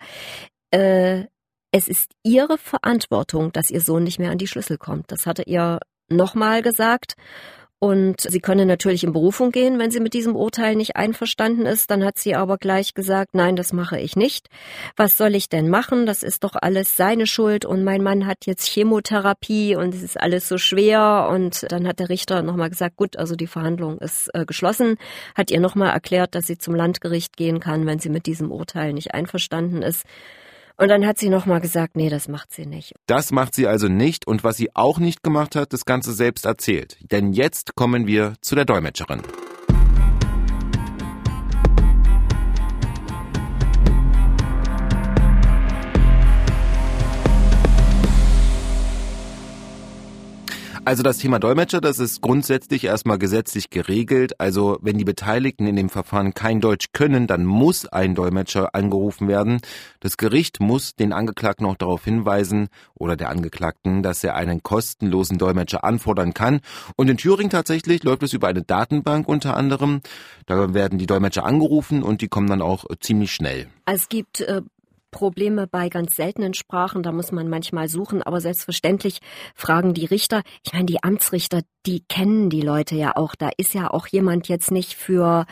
äh, 0.70 1.24
es 1.72 1.88
ist 1.88 2.12
ihre 2.24 2.58
Verantwortung, 2.58 3.52
dass 3.52 3.70
ihr 3.70 3.82
Sohn 3.82 4.04
nicht 4.04 4.20
mehr 4.20 4.32
an 4.32 4.38
die 4.38 4.48
Schlüssel 4.48 4.78
kommt. 4.78 5.12
Das 5.12 5.26
hatte 5.26 5.44
ihr 5.44 5.80
nochmal 6.10 6.62
gesagt. 6.62 7.16
Und 7.82 8.20
sie 8.20 8.42
könne 8.42 8.66
natürlich 8.66 9.06
in 9.06 9.14
Berufung 9.14 9.52
gehen, 9.52 9.80
wenn 9.80 9.90
sie 9.90 10.02
mit 10.02 10.14
diesem 10.14 10.36
Urteil 10.36 10.76
nicht 10.76 10.98
einverstanden 10.98 11.66
ist. 11.66 11.90
Dann 11.90 12.04
hat 12.04 12.18
sie 12.18 12.36
aber 12.36 12.58
gleich 12.58 12.94
gesagt, 12.94 13.36
nein, 13.36 13.56
das 13.56 13.72
mache 13.72 13.98
ich 13.98 14.18
nicht. 14.18 14.50
Was 14.98 15.16
soll 15.16 15.34
ich 15.34 15.48
denn 15.48 15.70
machen? 15.70 16.06
Das 16.06 16.22
ist 16.22 16.44
doch 16.44 16.56
alles 16.62 16.98
seine 16.98 17.26
Schuld 17.26 17.64
und 17.64 17.86
mein 17.86 18.04
Mann 18.04 18.28
hat 18.28 18.46
jetzt 18.46 18.68
Chemotherapie 18.68 19.78
und 19.78 19.94
es 19.96 20.04
ist 20.04 20.20
alles 20.20 20.50
so 20.50 20.58
schwer. 20.58 21.30
Und 21.32 21.68
dann 21.70 21.88
hat 21.88 22.00
der 22.00 22.10
Richter 22.10 22.42
nochmal 22.42 22.70
gesagt, 22.70 22.98
gut, 22.98 23.16
also 23.16 23.38
die 23.38 23.48
Verhandlung 23.48 23.98
ist 24.00 24.30
äh, 24.34 24.46
geschlossen, 24.46 24.98
hat 25.34 25.50
ihr 25.50 25.62
nochmal 25.62 25.92
erklärt, 25.92 26.36
dass 26.36 26.48
sie 26.48 26.58
zum 26.58 26.76
Landgericht 26.76 27.38
gehen 27.38 27.62
kann, 27.62 27.86
wenn 27.86 28.00
sie 28.00 28.10
mit 28.10 28.26
diesem 28.26 28.52
Urteil 28.52 28.92
nicht 28.92 29.14
einverstanden 29.14 29.84
ist. 29.84 30.04
Und 30.80 30.88
dann 30.88 31.06
hat 31.06 31.18
sie 31.18 31.28
nochmal 31.28 31.60
gesagt, 31.60 31.98
nee, 31.98 32.10
das 32.10 32.30
macht 32.30 32.54
sie 32.54 32.66
nicht. 32.66 32.94
Das 33.06 33.34
macht 33.34 33.54
sie 33.54 33.68
also 33.68 33.90
nicht 33.90 34.26
und 34.26 34.46
was 34.46 34.56
sie 34.56 34.74
auch 34.78 34.98
nicht 34.98 35.24
gemacht 35.24 35.58
hat, 35.58 35.74
das 35.74 35.84
Ganze 35.84 36.14
selbst 36.14 36.46
erzählt. 36.46 36.98
Denn 37.12 37.34
jetzt 37.34 37.76
kommen 37.76 38.08
wir 38.08 38.36
zu 38.42 38.56
der 38.56 38.64
Dolmetscherin. 38.64 39.22
Also 50.90 51.04
das 51.04 51.20
Thema 51.20 51.38
Dolmetscher, 51.38 51.82
das 51.82 52.00
ist 52.00 52.20
grundsätzlich 52.20 52.84
erstmal 52.84 53.20
gesetzlich 53.20 53.70
geregelt. 53.70 54.40
Also 54.40 54.80
wenn 54.82 54.98
die 54.98 55.06
Beteiligten 55.06 55.68
in 55.68 55.76
dem 55.76 55.88
Verfahren 55.88 56.34
kein 56.34 56.62
Deutsch 56.62 56.88
können, 56.94 57.28
dann 57.28 57.46
muss 57.46 57.86
ein 57.86 58.16
Dolmetscher 58.16 58.74
angerufen 58.74 59.28
werden. 59.28 59.62
Das 60.00 60.18
Gericht 60.18 60.60
muss 60.60 60.96
den 60.96 61.14
Angeklagten 61.14 61.68
auch 61.68 61.76
darauf 61.76 62.06
hinweisen 62.06 62.70
oder 62.96 63.16
der 63.16 63.30
Angeklagten, 63.30 64.02
dass 64.02 64.24
er 64.24 64.34
einen 64.34 64.64
kostenlosen 64.64 65.38
Dolmetscher 65.38 65.84
anfordern 65.84 66.34
kann. 66.34 66.60
Und 66.96 67.08
in 67.08 67.18
Thüringen 67.18 67.52
tatsächlich 67.52 68.02
läuft 68.04 68.24
es 68.24 68.34
über 68.34 68.48
eine 68.48 68.64
Datenbank 68.64 69.28
unter 69.28 69.56
anderem. 69.56 70.02
Da 70.48 70.74
werden 70.74 70.98
die 70.98 71.06
Dolmetscher 71.06 71.46
angerufen 71.46 72.02
und 72.02 72.22
die 72.22 72.30
kommen 72.30 72.48
dann 72.48 72.64
auch 72.64 72.86
ziemlich 73.00 73.32
schnell. 73.32 73.68
Es 73.86 74.10
gibt 74.10 74.42
äh, 74.42 74.64
Probleme 75.12 75.68
bei 75.68 75.90
ganz 75.90 76.16
seltenen 76.16 76.54
Sprachen, 76.54 77.04
da 77.04 77.12
muss 77.12 77.32
man 77.32 77.50
manchmal 77.50 77.88
suchen, 77.90 78.22
aber 78.24 78.42
selbstverständlich 78.42 79.20
fragen 79.56 79.94
die 79.94 80.06
Richter, 80.06 80.42
ich 80.66 80.74
meine, 80.74 80.86
die 80.86 81.04
Amtsrichter, 81.04 81.62
die 81.86 82.04
kennen 82.08 82.50
die 82.50 82.62
Leute 82.62 82.96
ja 82.96 83.16
auch, 83.16 83.36
da 83.36 83.50
ist 83.58 83.74
ja 83.74 83.90
auch 83.90 84.08
jemand 84.08 84.48
jetzt 84.48 84.72
nicht 84.72 84.96
für, 84.96 85.46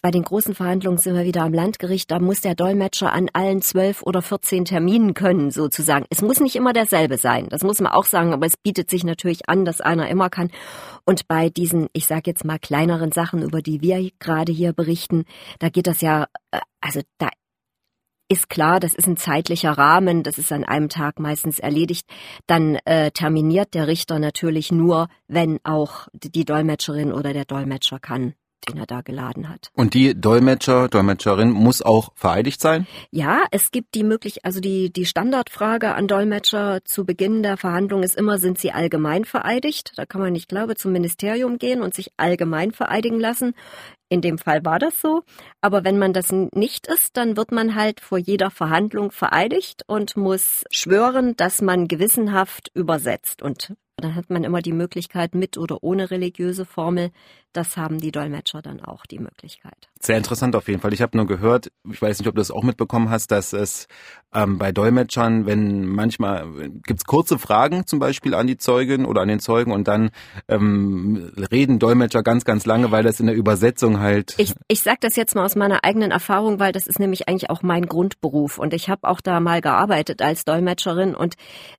bei 0.00 0.10
den 0.10 0.22
großen 0.22 0.54
Verhandlungen 0.54 0.98
sind 0.98 1.14
wir 1.16 1.24
wieder 1.24 1.42
am 1.42 1.52
Landgericht, 1.52 2.10
da 2.10 2.18
muss 2.18 2.40
der 2.40 2.54
Dolmetscher 2.54 3.12
an 3.12 3.28
allen 3.32 3.62
zwölf 3.62 4.02
oder 4.02 4.22
vierzehn 4.22 4.64
Terminen 4.64 5.14
können, 5.14 5.50
sozusagen. 5.50 6.06
Es 6.10 6.22
muss 6.22 6.40
nicht 6.40 6.56
immer 6.56 6.72
derselbe 6.72 7.18
sein, 7.18 7.48
das 7.48 7.62
muss 7.62 7.80
man 7.80 7.92
auch 7.92 8.06
sagen, 8.06 8.32
aber 8.32 8.46
es 8.46 8.56
bietet 8.56 8.90
sich 8.90 9.04
natürlich 9.04 9.48
an, 9.48 9.64
dass 9.64 9.80
einer 9.80 10.08
immer 10.08 10.30
kann. 10.30 10.50
Und 11.04 11.26
bei 11.28 11.50
diesen, 11.50 11.88
ich 11.92 12.06
sage 12.06 12.22
jetzt 12.26 12.44
mal 12.44 12.58
kleineren 12.58 13.12
Sachen, 13.12 13.42
über 13.42 13.60
die 13.60 13.80
wir 13.80 14.10
gerade 14.18 14.52
hier 14.52 14.72
berichten, 14.72 15.24
da 15.58 15.68
geht 15.68 15.86
das 15.86 16.00
ja, 16.00 16.26
äh, 16.52 16.60
also 16.80 17.00
da 17.18 17.28
ist 18.32 18.48
klar, 18.48 18.80
das 18.80 18.94
ist 18.94 19.06
ein 19.06 19.16
zeitlicher 19.16 19.72
Rahmen, 19.72 20.22
das 20.22 20.38
ist 20.38 20.50
an 20.52 20.64
einem 20.64 20.88
Tag 20.88 21.20
meistens 21.20 21.58
erledigt, 21.58 22.06
dann 22.46 22.76
äh, 22.86 23.10
terminiert 23.10 23.74
der 23.74 23.86
Richter 23.86 24.18
natürlich 24.18 24.72
nur, 24.72 25.08
wenn 25.28 25.60
auch 25.64 26.08
die 26.12 26.44
Dolmetscherin 26.44 27.12
oder 27.12 27.32
der 27.32 27.44
Dolmetscher 27.44 28.00
kann 28.00 28.34
den 28.68 28.78
er 28.78 28.86
da 28.86 29.00
geladen 29.00 29.48
hat. 29.48 29.70
Und 29.74 29.94
die 29.94 30.18
Dolmetscher, 30.18 30.88
Dolmetscherin 30.88 31.50
muss 31.50 31.82
auch 31.82 32.12
vereidigt 32.14 32.60
sein? 32.60 32.86
Ja, 33.10 33.44
es 33.50 33.70
gibt 33.70 33.94
die 33.94 34.04
möglich, 34.04 34.44
also 34.44 34.60
die, 34.60 34.92
die 34.92 35.06
Standardfrage 35.06 35.94
an 35.94 36.08
Dolmetscher 36.08 36.84
zu 36.84 37.04
Beginn 37.04 37.42
der 37.42 37.56
Verhandlung 37.56 38.02
ist 38.02 38.16
immer, 38.16 38.38
sind 38.38 38.58
sie 38.58 38.72
allgemein 38.72 39.24
vereidigt? 39.24 39.92
Da 39.96 40.06
kann 40.06 40.20
man, 40.20 40.34
ich 40.34 40.48
glaube, 40.48 40.76
zum 40.76 40.92
Ministerium 40.92 41.58
gehen 41.58 41.82
und 41.82 41.94
sich 41.94 42.10
allgemein 42.16 42.72
vereidigen 42.72 43.20
lassen. 43.20 43.54
In 44.12 44.20
dem 44.20 44.36
Fall 44.36 44.62
war 44.62 44.78
das 44.78 45.00
so. 45.00 45.22
Aber 45.62 45.84
wenn 45.84 45.98
man 45.98 46.12
das 46.12 46.32
nicht 46.32 46.86
ist, 46.86 47.16
dann 47.16 47.38
wird 47.38 47.50
man 47.50 47.74
halt 47.74 48.00
vor 48.00 48.18
jeder 48.18 48.50
Verhandlung 48.50 49.10
vereidigt 49.10 49.84
und 49.86 50.18
muss 50.18 50.64
schwören, 50.70 51.34
dass 51.36 51.62
man 51.62 51.88
gewissenhaft 51.88 52.70
übersetzt. 52.74 53.40
Und 53.40 53.74
dann 54.02 54.14
hat 54.14 54.30
man 54.30 54.44
immer 54.44 54.62
die 54.62 54.72
Möglichkeit 54.72 55.34
mit 55.34 55.56
oder 55.58 55.82
ohne 55.82 56.10
religiöse 56.10 56.64
Formel. 56.64 57.10
Das 57.52 57.76
haben 57.76 57.98
die 57.98 58.12
Dolmetscher 58.12 58.62
dann 58.62 58.80
auch 58.80 59.04
die 59.04 59.18
Möglichkeit. 59.18 59.88
Sehr 60.00 60.16
interessant 60.16 60.56
auf 60.56 60.68
jeden 60.68 60.80
Fall. 60.80 60.94
Ich 60.94 61.02
habe 61.02 61.16
nur 61.16 61.26
gehört, 61.26 61.70
ich 61.90 62.00
weiß 62.00 62.18
nicht, 62.18 62.28
ob 62.28 62.34
du 62.34 62.40
das 62.40 62.50
auch 62.50 62.62
mitbekommen 62.62 63.10
hast, 63.10 63.30
dass 63.30 63.52
es 63.52 63.88
ähm, 64.34 64.58
bei 64.58 64.72
Dolmetschern, 64.72 65.44
wenn 65.44 65.86
manchmal 65.86 66.46
gibt's 66.86 67.04
kurze 67.04 67.38
Fragen 67.38 67.86
zum 67.86 67.98
Beispiel 67.98 68.34
an 68.34 68.46
die 68.46 68.56
Zeugin 68.56 69.04
oder 69.04 69.20
an 69.20 69.28
den 69.28 69.38
Zeugen 69.38 69.70
und 69.70 69.86
dann 69.86 70.10
ähm, 70.48 71.30
reden 71.50 71.78
Dolmetscher 71.78 72.22
ganz, 72.22 72.44
ganz 72.44 72.64
lange, 72.64 72.90
weil 72.90 73.02
das 73.02 73.20
in 73.20 73.26
der 73.26 73.36
Übersetzung 73.36 74.00
halt. 74.00 74.34
Ich, 74.38 74.54
ich 74.68 74.80
sage 74.80 74.98
das 75.00 75.16
jetzt 75.16 75.34
mal 75.34 75.44
aus 75.44 75.56
meiner 75.56 75.84
eigenen 75.84 76.10
Erfahrung, 76.10 76.58
weil 76.58 76.72
das 76.72 76.86
ist 76.86 76.98
nämlich 76.98 77.28
eigentlich 77.28 77.50
auch 77.50 77.62
mein 77.62 77.86
Grundberuf 77.86 78.58
und 78.58 78.72
ich 78.72 78.88
habe 78.88 79.06
auch 79.06 79.20
da 79.20 79.40
mal 79.40 79.60
gearbeitet 79.60 80.22
als 80.22 80.46
Dolmetscherin 80.46 81.14
und 81.14 81.34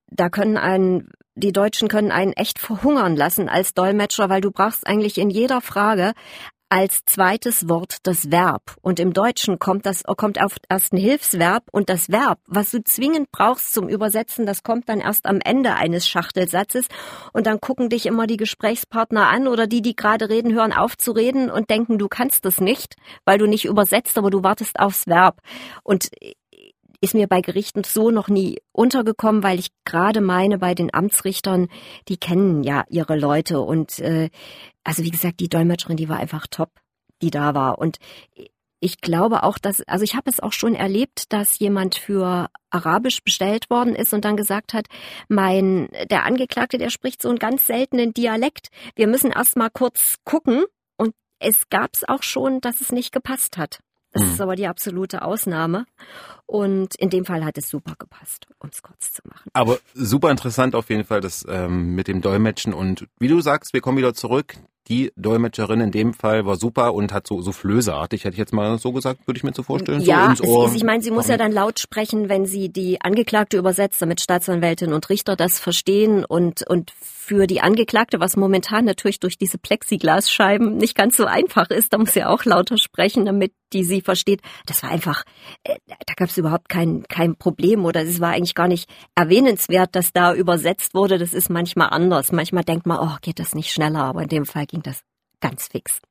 da 0.08 0.30
können 0.30 0.58
einen 0.58 1.10
die 1.36 1.52
Deutschen 1.52 1.88
können 1.88 2.12
einen 2.12 2.34
echt 2.34 2.60
verhungern 2.60 3.16
lassen 3.16 3.50
als 3.50 3.74
Dolmetscher, 3.74 4.30
weil 4.30 4.42
du 4.42 4.52
brauchst 4.52 4.86
eigentlich 4.86 5.18
in 5.18 5.30
jeder 5.30 5.62
Frage 5.62 6.14
als 6.74 7.06
zweites 7.06 7.70
Wort 7.70 7.98
das 8.02 8.32
Verb. 8.32 8.76
Und 8.82 9.00
im 9.00 9.14
Deutschen 9.14 9.60
kommt 9.60 9.86
das, 9.86 10.02
kommt 10.18 10.42
auf 10.42 10.56
erst 10.70 10.92
ein 10.92 10.98
Hilfsverb 10.98 11.66
und 11.72 11.88
das 11.88 12.10
Verb, 12.10 12.40
was 12.48 12.72
du 12.72 12.84
zwingend 12.84 13.32
brauchst 13.32 13.76
zum 13.76 13.88
Übersetzen, 13.88 14.48
das 14.48 14.64
kommt 14.64 14.90
dann 14.90 15.00
erst 15.00 15.28
am 15.28 15.40
Ende 15.40 15.76
eines 15.76 16.08
Schachtelsatzes. 16.08 16.88
Und 17.32 17.46
dann 17.46 17.62
gucken 17.62 17.90
dich 17.90 18.08
immer 18.08 18.26
die 18.26 18.38
Gesprächspartner 18.38 19.28
an 19.28 19.48
oder 19.48 19.68
die, 19.68 19.84
die 19.84 19.96
gerade 19.96 20.30
reden, 20.30 20.52
hören 20.52 20.74
auf 20.74 20.98
zu 20.98 21.12
reden 21.12 21.52
und 21.52 21.70
denken, 21.70 22.00
du 22.00 22.08
kannst 22.08 22.44
es 22.48 22.60
nicht, 22.60 22.96
weil 23.24 23.38
du 23.38 23.46
nicht 23.46 23.66
übersetzt, 23.66 24.18
aber 24.18 24.32
du 24.32 24.42
wartest 24.42 24.80
aufs 24.80 25.06
Verb. 25.06 25.42
Und 25.84 26.10
ist 27.04 27.14
mir 27.14 27.28
bei 27.28 27.42
Gerichten 27.42 27.84
so 27.84 28.12
noch 28.12 28.30
nie 28.30 28.62
untergekommen, 28.72 29.44
weil 29.44 29.60
ich 29.60 29.72
gerade 29.84 30.22
meine, 30.22 30.58
bei 30.58 30.74
den 30.74 30.94
Amtsrichtern, 30.94 31.68
die 32.08 32.16
kennen 32.16 32.64
ja 32.64 32.86
ihre 32.90 33.18
Leute 33.18 33.60
und 33.60 34.00
äh, 34.00 34.30
also 34.86 35.04
wie 35.04 35.12
gesagt, 35.12 35.42
die 35.42 35.50
Dolmetscherin, 35.50 35.98
die 35.98 36.08
war 36.08 36.18
einfach 36.18 36.48
top, 36.48 36.72
die 37.22 37.30
da 37.30 37.54
war 37.54 37.78
und 37.78 37.98
ich 38.80 39.02
glaube 39.02 39.44
auch, 39.44 39.58
dass, 39.58 39.82
also 39.82 40.06
ich 40.06 40.16
habe 40.16 40.30
es 40.30 40.40
auch 40.40 40.54
schon 40.54 40.76
erlebt, 40.76 41.34
dass 41.34 41.60
jemand 41.60 41.96
für 41.96 42.50
Arabisch 42.70 43.22
bestellt 43.22 43.70
worden 43.70 43.96
ist 43.96 44.14
und 44.14 44.24
dann 44.24 44.38
gesagt 44.38 44.74
hat, 44.74 44.88
mein, 45.28 45.90
der 46.10 46.24
Angeklagte, 46.24 46.78
der 46.78 46.90
spricht 46.90 47.22
so 47.22 47.30
einen 47.30 47.40
ganz 47.40 47.66
seltenen 47.66 48.14
Dialekt. 48.14 48.70
Wir 48.96 49.08
müssen 49.08 49.32
erst 49.32 49.56
mal 49.56 49.70
kurz 49.70 50.18
gucken. 50.26 50.66
Und 50.98 51.14
es 51.40 51.70
gab 51.70 51.92
es 51.94 52.04
auch 52.06 52.24
schon, 52.24 52.60
dass 52.60 52.82
es 52.82 52.92
nicht 52.92 53.14
gepasst 53.14 53.58
hat. 53.58 53.80
Das 54.14 54.24
mhm. 54.24 54.32
ist 54.32 54.42
aber 54.42 54.56
die 54.56 54.68
absolute 54.68 55.24
Ausnahme. 55.24 55.86
Und 56.46 56.96
in 56.96 57.10
dem 57.10 57.26
Fall 57.26 57.44
hat 57.44 57.58
es 57.58 57.70
super 57.70 57.96
gepasst, 57.98 58.48
um 58.60 58.70
es 58.70 58.82
kurz 58.82 59.12
zu 59.12 59.22
machen. 59.28 59.50
Aber 59.54 59.80
super 59.94 60.30
interessant 60.30 60.76
auf 60.76 60.90
jeden 60.90 61.04
Fall 61.04 61.20
das 61.20 61.46
ähm, 61.50 61.96
mit 61.96 62.08
dem 62.08 62.22
Dolmetschen. 62.22 62.74
Und 62.74 63.08
wie 63.20 63.28
du 63.28 63.42
sagst, 63.42 63.74
wir 63.74 63.82
kommen 63.82 63.98
wieder 63.98 64.14
zurück 64.14 64.56
die 64.90 65.12
Dolmetscherin 65.16 65.80
in 65.80 65.92
dem 65.92 66.14
Fall 66.14 66.46
war 66.46 66.58
super 66.58 66.94
und 66.94 67.14
hat 67.14 67.28
so, 67.28 67.42
so 67.42 67.52
flöseartig, 67.52 68.24
hätte 68.24 68.34
ich 68.34 68.40
jetzt 68.40 68.54
mal 68.54 68.78
so 68.78 68.92
gesagt, 68.92 69.26
würde 69.28 69.38
ich 69.38 69.44
mir 69.44 69.54
so 69.54 69.64
vorstellen. 69.64 70.02
Ja, 70.02 70.36
so 70.36 70.66
ist, 70.66 70.76
ich 70.76 70.84
meine, 70.84 71.02
sie 71.02 71.12
muss 71.12 71.28
ja 71.28 71.38
dann 71.38 71.52
laut 71.52 71.80
sprechen, 71.80 72.30
wenn 72.30 72.46
sie 72.46 72.70
die 72.70 73.00
Angeklagte 73.02 73.58
übersetzt, 73.58 74.02
damit 74.02 74.22
Staatsanwältin 74.22 74.92
und 74.94 75.10
Richter 75.10 75.36
das 75.36 75.60
verstehen 75.60 76.26
und, 76.26 76.68
und 76.68 76.92
für 77.24 77.48
die 77.48 77.62
Angeklagte, 77.62 78.20
was 78.20 78.36
momentan 78.36 78.84
natürlich 78.84 79.20
durch 79.20 79.38
diese 79.38 79.58
Plexiglasscheiben 79.58 80.76
nicht 80.76 80.96
ganz 80.96 81.16
so 81.16 81.26
einfach 81.26 81.70
ist, 81.70 81.94
da 81.94 81.98
muss 81.98 82.14
sie 82.14 82.26
auch 82.26 82.44
lauter 82.44 82.78
sprechen, 82.78 83.26
damit 83.26 83.54
die 83.72 83.84
sie 83.86 84.02
versteht. 84.02 84.42
Das 84.66 84.84
war 84.84 84.92
einfach, 84.92 85.24
äh, 85.64 85.78
da 85.88 86.14
gab 86.16 86.30
es 86.30 86.38
überhaupt 86.38 86.70
kein, 86.70 87.04
kein 87.10 87.36
Problem 87.36 87.86
oder 87.86 88.04
es 88.04 88.20
war 88.20 88.32
eigentlich 88.32 88.56
gar 88.56 88.68
nicht 88.68 88.90
erwähnenswert, 89.16 89.96
dass 89.96 90.12
da 90.14 90.34
übersetzt 90.34 90.94
wurde. 90.94 91.18
Das 91.18 91.34
ist 91.34 91.50
manchmal 91.50 91.90
anders. 91.90 92.32
Manchmal 92.32 92.64
denkt 92.64 92.86
man, 92.86 93.00
oh, 93.00 93.18
geht 93.22 93.40
das 93.40 93.56
nicht 93.56 93.72
schneller, 93.72 94.04
aber 94.04 94.24
in 94.24 94.30
dem 94.30 94.46
Fall 94.46 94.66
ging 94.74 94.82
das 94.82 95.04
ganz 95.40 95.68
fix. 95.68 96.02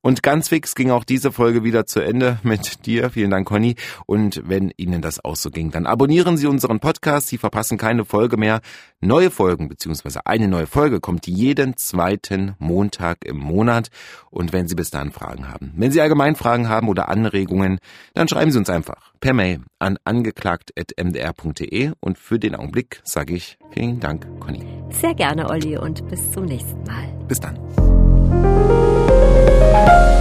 Und 0.00 0.22
ganz 0.22 0.48
fix 0.48 0.74
ging 0.74 0.90
auch 0.90 1.04
diese 1.04 1.32
Folge 1.32 1.64
wieder 1.64 1.86
zu 1.86 2.00
Ende 2.00 2.38
mit 2.42 2.86
dir. 2.86 3.10
Vielen 3.10 3.30
Dank, 3.30 3.46
Conny. 3.48 3.76
Und 4.06 4.42
wenn 4.46 4.72
Ihnen 4.76 5.02
das 5.02 5.24
auch 5.24 5.36
so 5.36 5.50
ging, 5.50 5.70
dann 5.70 5.86
abonnieren 5.86 6.36
Sie 6.36 6.46
unseren 6.46 6.80
Podcast. 6.80 7.28
Sie 7.28 7.38
verpassen 7.38 7.78
keine 7.78 8.04
Folge 8.04 8.36
mehr. 8.36 8.60
Neue 9.00 9.30
Folgen 9.30 9.68
beziehungsweise 9.68 10.26
eine 10.26 10.48
neue 10.48 10.66
Folge 10.66 11.00
kommt 11.00 11.26
jeden 11.26 11.76
zweiten 11.76 12.54
Montag 12.58 13.24
im 13.24 13.38
Monat. 13.38 13.88
Und 14.30 14.52
wenn 14.52 14.68
Sie 14.68 14.74
bis 14.74 14.90
dahin 14.90 15.12
Fragen 15.12 15.48
haben, 15.48 15.72
wenn 15.76 15.92
Sie 15.92 16.00
allgemein 16.00 16.36
Fragen 16.36 16.68
haben 16.68 16.88
oder 16.88 17.08
Anregungen, 17.08 17.78
dann 18.14 18.28
schreiben 18.28 18.50
Sie 18.50 18.58
uns 18.58 18.70
einfach 18.70 19.12
per 19.20 19.34
Mail 19.34 19.60
an 19.78 19.98
angeklagt.mdr.de. 20.04 21.92
Und 22.00 22.18
für 22.18 22.38
den 22.38 22.54
Augenblick 22.54 23.00
sage 23.04 23.34
ich 23.34 23.58
vielen 23.70 24.00
Dank, 24.00 24.26
Conny. 24.40 24.64
Sehr 24.90 25.14
gerne, 25.14 25.48
Olli, 25.48 25.76
und 25.76 26.06
bis 26.08 26.30
zum 26.30 26.44
nächsten 26.44 26.82
Mal. 26.84 27.08
Bis 27.28 27.40
dann. 27.40 27.58
Música 29.72 30.17